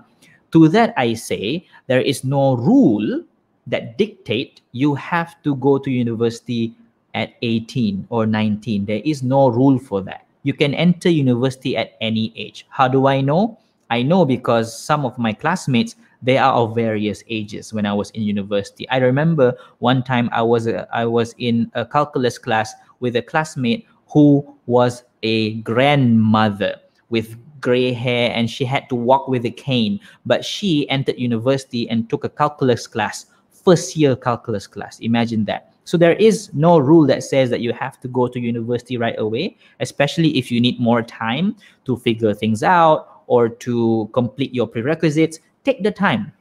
To 0.55 0.69
that 0.71 0.95
I 0.95 1.19
say, 1.19 1.67
there 1.91 2.01
is 2.01 2.23
no 2.23 2.55
rule 2.55 3.27
that 3.67 3.99
dictate 3.99 4.61
you 4.71 4.95
have 4.95 5.35
to 5.43 5.59
go 5.59 5.75
to 5.77 5.91
university 5.91 6.71
at 7.17 7.35
18 7.43 8.07
or 8.11 8.27
19. 8.27 8.85
There 8.85 9.01
is 9.05 9.25
no 9.25 9.49
rule 9.49 9.79
for 9.79 10.03
that. 10.03 10.27
You 10.45 10.53
can 10.53 10.75
enter 10.75 11.09
university 11.09 11.77
at 11.77 11.97
any 12.01 12.33
age. 12.37 12.67
How 12.69 12.87
do 12.87 13.07
I 13.09 13.21
know? 13.21 13.59
I 13.91 14.03
know 14.03 14.25
because 14.25 14.79
some 14.79 15.05
of 15.05 15.19
my 15.19 15.33
classmates 15.33 15.97
they 16.23 16.39
are 16.39 16.53
of 16.55 16.75
various 16.75 17.23
ages 17.29 17.73
when 17.73 17.87
I 17.87 17.93
was 17.93 18.11
in 18.11 18.23
university. 18.23 18.89
I 18.89 18.99
remember 18.99 19.55
one 19.79 20.03
time 20.03 20.29
I 20.33 20.43
was 20.43 20.67
a, 20.67 20.89
I 20.95 21.05
was 21.05 21.35
in 21.39 21.71
a 21.75 21.85
calculus 21.85 22.39
class 22.39 22.73
with 23.01 23.17
a 23.17 23.23
classmate 23.23 23.87
who 24.09 24.57
was 24.67 25.05
a 25.23 25.55
grandmother 25.61 26.77
with 27.11 27.37
gray 27.61 27.93
hair 27.93 28.33
and 28.35 28.51
she 28.51 28.65
had 28.65 28.89
to 28.89 28.95
walk 28.95 29.29
with 29.29 29.45
a 29.45 29.51
cane 29.51 29.99
but 30.25 30.45
she 30.45 30.89
entered 30.91 31.19
university 31.19 31.89
and 31.89 32.09
took 32.09 32.25
a 32.25 32.29
calculus 32.29 32.87
class 32.87 33.27
first 33.51 33.97
year 33.97 34.15
calculus 34.15 34.67
class 34.67 35.01
imagine 35.01 35.45
that 35.45 35.73
so 35.87 35.97
there 35.97 36.15
is 36.15 36.51
no 36.53 36.79
rule 36.79 37.07
that 37.07 37.23
says 37.23 37.49
that 37.49 37.61
you 37.61 37.73
have 37.73 37.99
to 37.99 38.09
go 38.09 38.29
to 38.29 38.39
university 38.39 38.99
right 38.99 39.19
away 39.19 39.57
especially 39.81 40.37
if 40.37 40.51
you 40.51 40.61
need 40.61 40.79
more 40.79 41.03
time 41.03 41.57
to 41.87 41.97
figure 41.97 42.35
things 42.35 42.63
out 42.63 43.17
or 43.27 43.49
to 43.49 44.09
complete 44.13 44.55
your 44.55 44.67
prerequisites. 44.67 45.39
Take 45.65 45.83
the 45.83 45.91
time. 45.91 46.33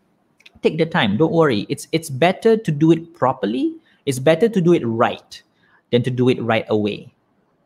Take 0.61 0.77
the 0.77 0.85
time. 0.85 1.17
Don't 1.17 1.31
worry. 1.31 1.65
It's 1.69 1.87
it's 1.91 2.09
better 2.09 2.57
to 2.57 2.71
do 2.71 2.91
it 2.91 3.13
properly. 3.13 3.75
It's 4.05 4.19
better 4.19 4.49
to 4.49 4.61
do 4.61 4.73
it 4.73 4.85
right 4.85 5.41
than 5.91 6.03
to 6.03 6.11
do 6.11 6.29
it 6.29 6.41
right 6.41 6.65
away. 6.69 7.13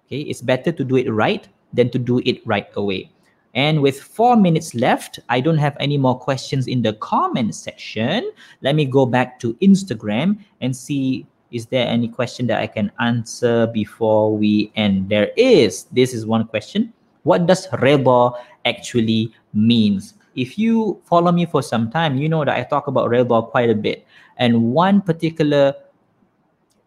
Okay? 0.07 0.21
It's 0.21 0.41
better 0.41 0.71
to 0.71 0.83
do 0.83 0.95
it 0.95 1.11
right 1.11 1.47
than 1.73 1.89
to 1.91 1.99
do 1.99 2.19
it 2.25 2.45
right 2.45 2.67
away. 2.75 3.11
And 3.55 3.81
with 3.81 3.99
four 3.99 4.35
minutes 4.35 4.75
left, 4.75 5.19
I 5.27 5.41
don't 5.41 5.57
have 5.57 5.75
any 5.79 5.97
more 5.97 6.17
questions 6.17 6.67
in 6.67 6.83
the 6.83 6.93
comment 6.93 7.55
section. 7.55 8.31
Let 8.61 8.75
me 8.75 8.85
go 8.85 9.05
back 9.05 9.39
to 9.39 9.55
Instagram 9.55 10.37
and 10.61 10.75
see 10.75 11.25
is 11.51 11.65
there 11.67 11.87
any 11.87 12.07
question 12.07 12.47
that 12.47 12.59
I 12.61 12.67
can 12.67 12.91
answer 12.99 13.67
before 13.67 14.35
we 14.35 14.71
end? 14.75 15.09
There 15.09 15.31
is. 15.35 15.85
This 15.91 16.13
is 16.13 16.25
one 16.25 16.45
question. 16.45 16.93
What 17.23 17.47
does 17.47 17.67
redha 17.67 18.33
actually 18.65 19.33
means? 19.53 20.13
If 20.35 20.57
you 20.57 21.01
follow 21.05 21.31
me 21.31 21.45
for 21.45 21.61
some 21.61 21.89
time, 21.91 22.17
you 22.17 22.29
know 22.29 22.45
that 22.45 22.55
I 22.55 22.63
talk 22.63 22.87
about 22.87 23.09
redha 23.09 23.49
quite 23.49 23.69
a 23.69 23.75
bit. 23.75 24.05
And 24.37 24.71
one 24.71 25.01
particular 25.01 25.73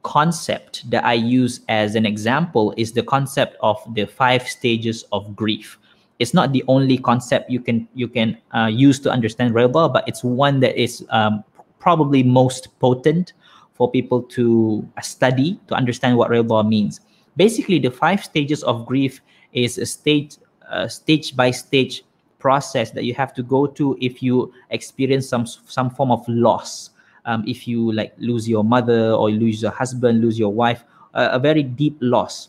concept 0.03 0.88
that 0.90 1.05
I 1.05 1.14
use 1.14 1.61
as 1.68 1.94
an 1.94 2.07
example 2.07 2.75
is 2.77 2.92
the 2.92 3.03
concept 3.03 3.57
of 3.61 3.79
the 3.94 4.07
five 4.07 4.48
stages 4.48 5.05
of 5.12 5.37
grief 5.37 5.79
it's 6.22 6.33
not 6.33 6.53
the 6.53 6.62
only 6.68 6.96
concept 6.98 7.51
you 7.51 7.59
can 7.59 7.88
you 7.94 8.07
can 8.07 8.38
uh, 8.55 8.70
use 8.70 9.01
to 9.01 9.11
understand 9.11 9.55
redha, 9.55 9.92
but 9.92 10.07
it's 10.07 10.22
one 10.22 10.61
that 10.61 10.81
is 10.81 11.05
um, 11.11 11.42
probably 11.81 12.22
most 12.22 12.68
potent 12.79 13.33
for 13.74 13.90
people 13.90 14.22
to 14.22 14.87
study 15.02 15.58
to 15.68 15.74
understand 15.74 16.16
what 16.16 16.30
redha 16.30 16.66
means. 16.66 17.00
Basically, 17.37 17.78
the 17.78 17.90
five 17.90 18.24
stages 18.24 18.62
of 18.64 18.87
grief 18.87 19.20
is 19.52 19.78
a 19.78 19.87
stage 19.87 20.37
uh, 20.70 20.88
stage 20.88 21.37
by 21.37 21.50
stage 21.50 22.04
process 22.38 22.90
that 22.90 23.04
you 23.04 23.14
have 23.14 23.32
to 23.35 23.42
go 23.42 23.66
to 23.66 23.96
if 24.00 24.22
you 24.22 24.52
experience 24.70 25.28
some 25.28 25.46
some 25.46 25.90
form 25.90 26.11
of 26.11 26.26
loss. 26.28 26.90
Um, 27.24 27.44
if 27.46 27.68
you 27.68 27.92
like 27.92 28.14
lose 28.18 28.48
your 28.48 28.64
mother 28.64 29.12
or 29.12 29.30
lose 29.30 29.62
your 29.62 29.70
husband, 29.70 30.20
lose 30.20 30.38
your 30.38 30.52
wife, 30.52 30.85
uh, 31.14 31.28
a 31.32 31.38
very 31.38 31.62
deep 31.62 31.96
loss 32.00 32.48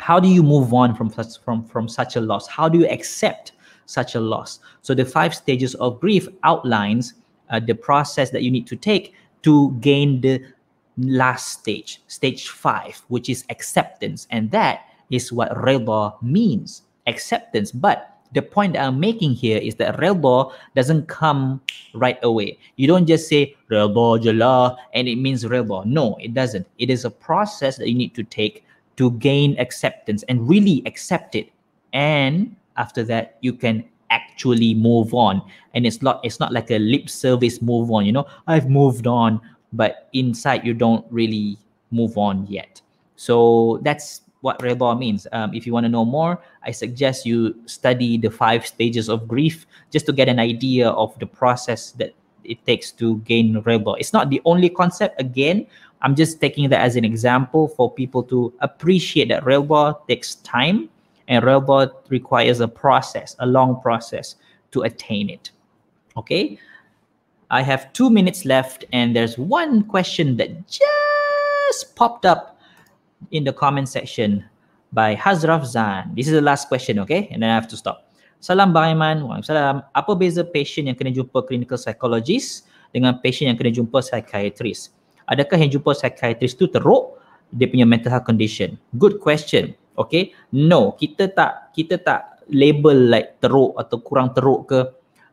how 0.00 0.18
do 0.18 0.28
you 0.28 0.42
move 0.42 0.72
on 0.72 0.94
from 0.94 1.10
such 1.10 1.38
from 1.44 1.62
from 1.64 1.88
such 1.88 2.16
a 2.16 2.20
loss 2.20 2.48
how 2.48 2.68
do 2.68 2.78
you 2.78 2.88
accept 2.88 3.52
such 3.86 4.14
a 4.14 4.20
loss 4.20 4.60
so 4.82 4.94
the 4.94 5.04
five 5.04 5.34
stages 5.34 5.74
of 5.76 6.00
grief 6.00 6.26
outlines 6.42 7.14
uh, 7.50 7.60
the 7.60 7.74
process 7.74 8.30
that 8.30 8.42
you 8.42 8.50
need 8.50 8.66
to 8.66 8.76
take 8.76 9.14
to 9.42 9.72
gain 9.80 10.20
the 10.20 10.42
last 10.98 11.60
stage 11.60 12.02
stage 12.08 12.48
5 12.48 13.02
which 13.08 13.28
is 13.28 13.44
acceptance 13.48 14.26
and 14.30 14.50
that 14.50 14.84
is 15.10 15.32
what 15.32 15.50
redha 15.56 16.20
means 16.22 16.82
acceptance 17.06 17.72
but 17.72 18.20
the 18.32 18.42
point 18.42 18.74
that 18.74 18.84
I'm 18.86 19.00
making 19.00 19.32
here 19.32 19.58
is 19.58 19.74
that 19.76 19.96
redha 19.98 20.52
doesn't 20.76 21.08
come 21.08 21.60
right 21.94 22.18
away. 22.22 22.58
You 22.76 22.86
don't 22.86 23.06
just 23.06 23.28
say 23.28 23.56
redha 23.70 24.22
jala 24.22 24.76
and 24.94 25.08
it 25.08 25.16
means 25.16 25.44
redha. 25.44 25.84
No, 25.84 26.16
it 26.20 26.34
doesn't. 26.34 26.66
It 26.78 26.90
is 26.90 27.04
a 27.04 27.10
process 27.10 27.76
that 27.78 27.88
you 27.88 27.94
need 27.94 28.14
to 28.14 28.22
take 28.22 28.64
to 28.96 29.10
gain 29.12 29.58
acceptance 29.58 30.22
and 30.28 30.48
really 30.48 30.82
accept 30.86 31.34
it 31.34 31.50
and 31.92 32.54
after 32.76 33.02
that 33.04 33.38
you 33.40 33.52
can 33.52 33.84
actually 34.10 34.74
move 34.74 35.14
on. 35.14 35.42
And 35.74 35.86
it's 35.86 36.02
not 36.02 36.20
it's 36.24 36.40
not 36.40 36.52
like 36.52 36.70
a 36.70 36.78
lip 36.78 37.08
service 37.08 37.62
move 37.62 37.90
on 37.90 38.04
you 38.04 38.12
know 38.12 38.26
i've 38.48 38.68
moved 38.68 39.06
on 39.06 39.40
but 39.72 40.08
inside 40.12 40.66
you 40.66 40.74
don't 40.74 41.06
really 41.10 41.56
move 41.90 42.18
on 42.18 42.46
yet. 42.48 42.80
So 43.16 43.78
that's 43.82 44.22
what 44.40 44.58
redha 44.58 44.98
means. 44.98 45.26
Um, 45.32 45.54
if 45.54 45.66
you 45.66 45.72
want 45.72 45.84
to 45.84 45.88
know 45.88 46.04
more 46.04 46.42
i 46.64 46.70
suggest 46.70 47.26
you 47.26 47.54
study 47.66 48.16
the 48.18 48.30
five 48.30 48.66
stages 48.66 49.08
of 49.08 49.28
grief 49.28 49.66
just 49.90 50.06
to 50.06 50.12
get 50.12 50.28
an 50.28 50.38
idea 50.38 50.88
of 50.88 51.16
the 51.18 51.26
process 51.26 51.92
that 51.92 52.14
it 52.42 52.64
takes 52.66 52.90
to 52.90 53.18
gain 53.18 53.62
redha. 53.62 53.96
It's 54.00 54.12
not 54.12 54.30
the 54.30 54.40
only 54.44 54.68
concept 54.68 55.20
again 55.20 55.66
I'm 56.02 56.16
just 56.16 56.40
taking 56.40 56.68
that 56.70 56.80
as 56.80 56.96
an 56.96 57.04
example 57.04 57.68
for 57.68 57.92
people 57.92 58.22
to 58.24 58.52
appreciate 58.60 59.28
that 59.28 59.44
redha 59.44 59.94
takes 60.08 60.36
time 60.36 60.88
and 61.30 61.44
redha 61.46 61.90
requires 62.10 62.58
a 62.60 62.68
process, 62.68 63.36
a 63.38 63.46
long 63.46 63.80
process 63.80 64.34
to 64.74 64.82
attain 64.82 65.30
it. 65.30 65.50
Okay. 66.18 66.58
I 67.50 67.62
have 67.62 67.92
two 67.94 68.10
minutes 68.10 68.44
left 68.44 68.84
and 68.92 69.14
there's 69.14 69.38
one 69.38 69.82
question 69.82 70.36
that 70.36 70.50
just 70.68 71.96
popped 71.96 72.26
up 72.26 72.58
in 73.30 73.42
the 73.42 73.52
comment 73.52 73.88
section 73.88 74.44
by 74.92 75.16
Hazraf 75.16 75.64
Zan. 75.64 76.12
This 76.14 76.26
is 76.26 76.34
the 76.34 76.42
last 76.42 76.68
question, 76.68 76.98
okay? 77.00 77.28
And 77.32 77.42
then 77.42 77.50
I 77.50 77.54
have 77.54 77.66
to 77.68 77.76
stop. 77.76 78.12
Salam 78.40 78.72
Bang 78.72 78.96
Aiman. 78.96 79.26
Waalaikumsalam. 79.26 79.82
Apa 79.94 80.12
beza 80.14 80.44
patient 80.44 80.86
yang 80.90 80.96
kena 80.96 81.14
jumpa 81.14 81.46
clinical 81.46 81.78
psychologist 81.78 82.70
dengan 82.94 83.18
patient 83.18 83.54
yang 83.54 83.58
kena 83.58 83.72
jumpa 83.74 83.98
psychiatrist? 83.98 84.94
adakah 85.30 85.56
yang 85.62 85.70
jumpa 85.70 85.94
psychiatrist 85.94 86.58
tu 86.58 86.66
teruk 86.66 87.16
dia 87.54 87.70
punya 87.70 87.86
mental 87.86 88.10
health 88.10 88.26
condition 88.26 88.74
good 88.98 89.22
question 89.22 89.72
okay? 89.98 90.34
No. 90.52 90.94
Kita 90.94 91.30
tak 91.30 91.72
kita 91.74 91.98
tak 92.02 92.30
label 92.50 93.08
like 93.08 93.38
teruk 93.38 93.78
atau 93.78 93.96
kurang 94.02 94.34
teruk 94.34 94.68
ke. 94.68 94.80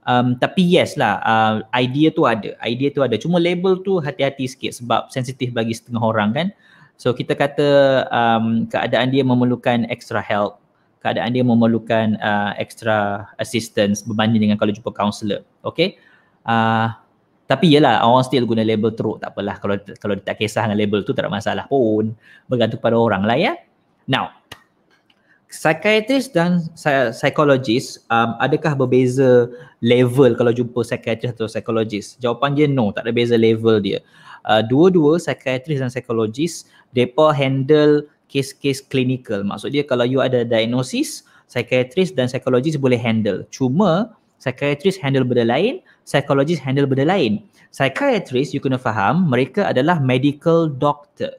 Um, 0.08 0.40
tapi 0.40 0.64
yes 0.64 0.96
lah 0.96 1.20
uh, 1.20 1.56
idea 1.76 2.14
tu 2.16 2.24
ada. 2.24 2.56
Idea 2.64 2.90
tu 2.96 3.04
ada. 3.04 3.20
Cuma 3.20 3.44
label 3.44 3.84
tu 3.84 4.00
hati-hati 4.00 4.48
sikit 4.48 4.72
sebab 4.72 5.12
sensitif 5.12 5.52
bagi 5.52 5.76
setengah 5.76 6.00
orang 6.00 6.32
kan. 6.32 6.48
So 6.96 7.12
kita 7.12 7.36
kata 7.36 7.68
um, 8.10 8.66
keadaan 8.72 9.12
dia 9.12 9.28
memerlukan 9.28 9.84
extra 9.92 10.24
help. 10.24 10.64
Keadaan 11.04 11.36
dia 11.36 11.44
memerlukan 11.44 12.18
uh, 12.24 12.56
extra 12.58 13.28
assistance 13.38 14.02
berbanding 14.02 14.48
dengan 14.48 14.58
kalau 14.58 14.74
jumpa 14.74 14.96
counselor 14.96 15.46
okay? 15.62 16.00
Uh, 16.48 16.90
tapi 17.48 17.72
yalah 17.72 18.04
orang 18.04 18.24
still 18.28 18.48
guna 18.48 18.64
label 18.64 18.96
teruk. 18.96 19.20
Tak 19.20 19.36
apalah. 19.36 19.60
Kalau 19.60 19.76
kalau 20.00 20.16
tak 20.24 20.40
kisah 20.40 20.68
dengan 20.68 20.80
label 20.80 21.04
tu 21.04 21.12
tak 21.12 21.28
ada 21.28 21.32
masalah 21.32 21.68
pun. 21.68 22.16
Bergantung 22.48 22.80
pada 22.80 22.96
orang 22.96 23.28
lah 23.28 23.36
ya 23.36 23.60
now 24.10 24.32
psychiatrist 25.48 26.36
dan 26.36 26.64
psychologist 27.14 28.04
um, 28.12 28.36
adakah 28.44 28.76
berbeza 28.76 29.48
level 29.80 30.36
kalau 30.36 30.52
jumpa 30.52 30.84
psychiatrist 30.84 31.38
atau 31.40 31.48
psychologist 31.48 32.20
jawapan 32.20 32.52
dia 32.58 32.68
no 32.68 32.92
tak 32.92 33.08
ada 33.08 33.14
beza 33.16 33.40
level 33.40 33.80
dia 33.80 34.04
uh, 34.48 34.60
dua-dua 34.66 35.22
psychiatrist 35.22 35.80
dan 35.80 35.92
psychologist 35.92 36.68
mereka 36.92 37.32
handle 37.32 38.04
kes-kes 38.28 38.84
clinical 38.84 39.44
maksud 39.48 39.72
dia 39.72 39.88
kalau 39.88 40.04
you 40.04 40.20
ada 40.20 40.44
diagnosis 40.44 41.24
psychiatrist 41.48 42.16
dan 42.20 42.28
psychologist 42.28 42.76
boleh 42.84 43.00
handle 43.00 43.48
cuma 43.48 44.12
psychiatrist 44.36 45.00
handle 45.00 45.24
benda 45.24 45.48
lain 45.48 45.80
psychologist 46.08 46.64
handle 46.64 46.88
benda 46.88 47.04
lain. 47.04 47.44
Psychiatrist, 47.76 48.56
you 48.56 48.64
kena 48.64 48.80
faham, 48.80 49.28
mereka 49.28 49.68
adalah 49.68 50.00
medical 50.00 50.72
doctor. 50.72 51.36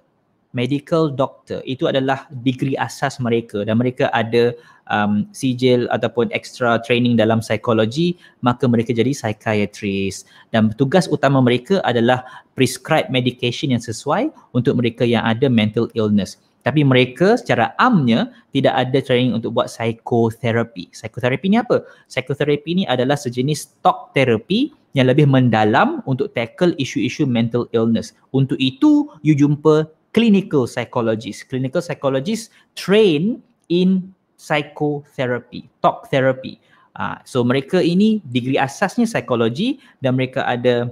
Medical 0.57 1.13
doctor 1.13 1.61
itu 1.69 1.89
adalah 1.89 2.25
degree 2.41 2.77
asas 2.81 3.21
mereka 3.21 3.65
dan 3.69 3.77
mereka 3.77 4.09
ada 4.17 4.57
um, 4.89 5.29
sijil 5.37 5.85
ataupun 5.93 6.33
extra 6.33 6.81
training 6.81 7.21
dalam 7.21 7.45
psikologi 7.45 8.17
maka 8.41 8.65
mereka 8.65 8.97
jadi 8.97 9.13
psychiatrist 9.13 10.25
dan 10.53 10.73
tugas 10.81 11.05
utama 11.13 11.45
mereka 11.45 11.85
adalah 11.85 12.25
prescribe 12.57 13.13
medication 13.13 13.77
yang 13.77 13.83
sesuai 13.83 14.33
untuk 14.57 14.81
mereka 14.81 15.05
yang 15.05 15.25
ada 15.29 15.53
mental 15.53 15.93
illness 15.93 16.41
tapi 16.67 16.85
mereka 16.85 17.39
secara 17.41 17.73
amnya 17.81 18.29
tidak 18.53 18.77
ada 18.77 18.99
training 19.01 19.33
untuk 19.33 19.57
buat 19.57 19.73
psikoterapi. 19.73 20.93
Psikoterapi 20.93 21.47
ni 21.49 21.57
apa? 21.57 21.81
Psikoterapi 22.11 22.71
ni 22.77 22.85
adalah 22.85 23.17
sejenis 23.17 23.81
talk 23.81 24.13
therapy 24.13 24.75
yang 24.93 25.09
lebih 25.09 25.25
mendalam 25.25 26.05
untuk 26.05 26.35
tackle 26.37 26.77
isu-isu 26.77 27.25
mental 27.25 27.65
illness. 27.73 28.13
Untuk 28.37 28.61
itu, 28.61 29.09
you 29.25 29.33
jumpa 29.33 29.89
clinical 30.19 30.67
psychologist. 30.67 31.47
Clinical 31.47 31.79
psychologist 31.79 32.51
train 32.75 33.39
in 33.71 34.11
psychotherapy, 34.35 35.71
talk 35.79 36.11
therapy. 36.11 36.59
Uh, 36.99 37.15
so 37.23 37.47
mereka 37.47 37.79
ini 37.79 38.19
degree 38.27 38.59
asasnya 38.59 39.07
psikologi 39.07 39.79
dan 40.03 40.19
mereka 40.19 40.43
ada 40.43 40.91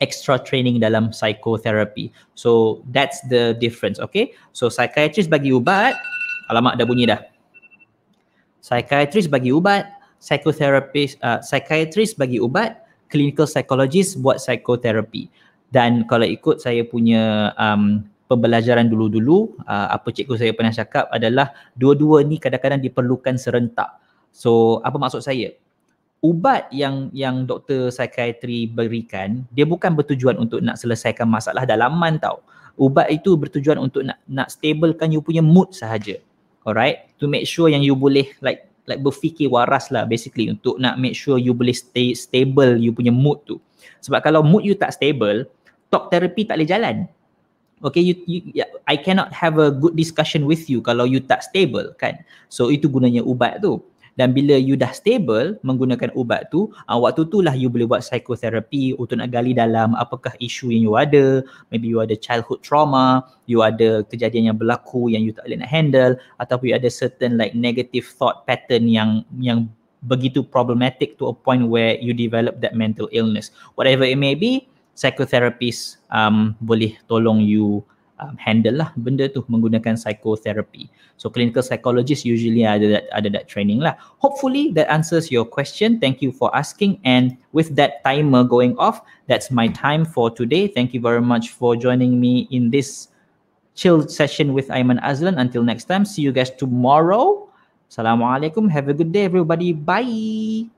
extra 0.00 0.40
training 0.40 0.80
dalam 0.80 1.12
psychotherapy. 1.12 2.08
So 2.32 2.80
that's 2.88 3.20
the 3.28 3.52
difference, 3.60 4.00
okay? 4.00 4.32
So 4.56 4.72
psychiatrist 4.72 5.28
bagi 5.28 5.52
ubat, 5.52 5.92
alamak 6.48 6.80
dah 6.80 6.88
bunyi 6.88 7.12
dah. 7.12 7.20
Psychiatrist 8.64 9.28
bagi 9.28 9.52
ubat, 9.52 9.84
psychotherapist, 10.24 11.20
uh, 11.20 11.44
psychiatrist 11.44 12.16
bagi 12.16 12.40
ubat, 12.40 12.80
clinical 13.12 13.44
psychologist 13.44 14.16
buat 14.24 14.40
psychotherapy. 14.40 15.28
Dan 15.68 16.08
kalau 16.08 16.24
ikut 16.24 16.64
saya 16.64 16.80
punya 16.88 17.52
um, 17.60 18.08
pembelajaran 18.34 18.90
dulu-dulu, 18.90 19.54
uh, 19.62 19.94
apa 19.94 20.10
cikgu 20.10 20.34
saya 20.34 20.50
pernah 20.50 20.74
cakap 20.74 21.06
adalah 21.14 21.54
dua-dua 21.78 22.26
ni 22.26 22.42
kadang-kadang 22.42 22.82
diperlukan 22.82 23.38
serentak. 23.38 24.02
So 24.34 24.82
apa 24.82 24.98
maksud 24.98 25.22
saya? 25.22 25.54
ubat 26.24 26.72
yang 26.72 27.12
yang 27.12 27.44
doktor 27.44 27.92
psikiatri 27.92 28.64
berikan 28.64 29.44
dia 29.52 29.68
bukan 29.68 29.92
bertujuan 29.92 30.40
untuk 30.40 30.64
nak 30.64 30.80
selesaikan 30.80 31.28
masalah 31.28 31.68
dalaman 31.68 32.16
tau. 32.16 32.40
Ubat 32.80 33.12
itu 33.12 33.36
bertujuan 33.36 33.76
untuk 33.76 34.02
nak 34.02 34.18
nak 34.24 34.48
stablekan 34.48 35.12
you 35.12 35.20
punya 35.20 35.44
mood 35.44 35.76
sahaja. 35.76 36.16
Alright? 36.64 37.12
To 37.20 37.28
make 37.28 37.44
sure 37.44 37.68
yang 37.68 37.84
you 37.84 37.92
boleh 37.92 38.32
like 38.40 38.64
like 38.88 39.04
berfikir 39.04 39.52
waras 39.52 39.92
lah 39.92 40.08
basically 40.08 40.48
untuk 40.48 40.80
nak 40.80 40.96
make 40.96 41.12
sure 41.12 41.36
you 41.36 41.52
boleh 41.52 41.76
stay 41.76 42.16
stable 42.16 42.80
you 42.80 42.90
punya 42.96 43.12
mood 43.12 43.44
tu. 43.44 43.60
Sebab 44.00 44.24
kalau 44.24 44.40
mood 44.40 44.64
you 44.64 44.72
tak 44.72 44.96
stable 44.96 45.44
talk 45.92 46.08
therapy 46.08 46.48
tak 46.48 46.56
boleh 46.56 46.70
jalan 46.72 46.96
Okay, 47.84 48.00
you, 48.00 48.16
you, 48.24 48.40
yeah, 48.56 48.68
I 48.88 48.96
cannot 48.96 49.36
have 49.36 49.60
a 49.60 49.68
good 49.68 49.92
discussion 49.92 50.48
with 50.48 50.72
you 50.72 50.80
kalau 50.80 51.04
you 51.04 51.20
tak 51.20 51.44
stable 51.44 51.92
kan. 52.00 52.16
So 52.48 52.72
itu 52.72 52.88
gunanya 52.88 53.20
ubat 53.20 53.60
tu. 53.60 53.84
Dan 54.14 54.30
bila 54.30 54.54
you 54.54 54.78
dah 54.78 54.94
stable 54.94 55.58
menggunakan 55.66 56.14
ubat 56.14 56.46
tu 56.54 56.70
uh, 56.86 56.98
waktu 57.02 57.26
tu 57.26 57.42
lah 57.42 57.50
you 57.50 57.66
boleh 57.66 57.90
buat 57.90 58.02
psychotherapy 58.06 58.94
untuk 58.94 59.18
nak 59.18 59.34
gali 59.34 59.50
dalam 59.50 59.98
apakah 59.98 60.30
isu 60.38 60.70
yang 60.70 60.82
you 60.86 60.94
ada. 60.94 61.42
Maybe 61.74 61.90
you 61.90 61.98
ada 61.98 62.14
childhood 62.14 62.62
trauma 62.62 63.26
you 63.50 63.66
ada 63.66 64.06
kejadian 64.06 64.54
yang 64.54 64.58
berlaku 64.58 65.10
yang 65.10 65.26
you 65.26 65.34
tak 65.34 65.50
boleh 65.50 65.60
nak 65.60 65.70
handle 65.70 66.12
ataupun 66.38 66.72
you 66.72 66.76
ada 66.78 66.88
certain 66.88 67.34
like 67.34 67.58
negative 67.58 68.06
thought 68.06 68.46
pattern 68.46 68.86
yang 68.86 69.26
yang 69.42 69.66
begitu 70.06 70.46
problematic 70.46 71.16
to 71.18 71.32
a 71.32 71.34
point 71.34 71.66
where 71.66 71.98
you 71.98 72.14
develop 72.14 72.60
that 72.62 72.78
mental 72.78 73.10
illness. 73.10 73.50
Whatever 73.74 74.06
it 74.06 74.20
may 74.20 74.38
be 74.38 74.68
psychotherapist 74.94 75.98
um, 76.10 76.54
boleh 76.62 76.94
tolong 77.10 77.42
you 77.42 77.82
um, 78.22 78.38
handle 78.38 78.78
lah 78.78 78.90
benda 78.94 79.26
tu 79.26 79.42
menggunakan 79.50 79.98
psychotherapy. 79.98 80.90
So 81.18 81.30
clinical 81.30 81.62
psychologist 81.62 82.24
usually 82.24 82.66
ada 82.66 82.98
that, 82.98 83.04
ada 83.10 83.28
that 83.34 83.46
training 83.50 83.82
lah. 83.82 83.98
Hopefully 84.18 84.70
that 84.78 84.90
answers 84.90 85.30
your 85.30 85.44
question. 85.44 85.98
Thank 85.98 86.22
you 86.22 86.30
for 86.30 86.54
asking 86.54 87.02
and 87.02 87.36
with 87.52 87.74
that 87.74 88.02
timer 88.06 88.44
going 88.46 88.78
off, 88.78 89.02
that's 89.26 89.50
my 89.50 89.68
time 89.68 90.06
for 90.06 90.30
today. 90.30 90.68
Thank 90.70 90.94
you 90.94 91.00
very 91.00 91.22
much 91.22 91.50
for 91.54 91.74
joining 91.74 92.20
me 92.20 92.46
in 92.50 92.70
this 92.70 93.08
chill 93.74 94.06
session 94.06 94.54
with 94.54 94.70
Aiman 94.70 95.02
Azlan. 95.02 95.38
Until 95.38 95.62
next 95.62 95.90
time, 95.90 96.04
see 96.06 96.22
you 96.22 96.32
guys 96.32 96.50
tomorrow. 96.54 97.50
Assalamualaikum. 97.90 98.70
Have 98.70 98.88
a 98.90 98.94
good 98.94 99.12
day 99.12 99.26
everybody. 99.26 99.74
Bye. 99.74 100.73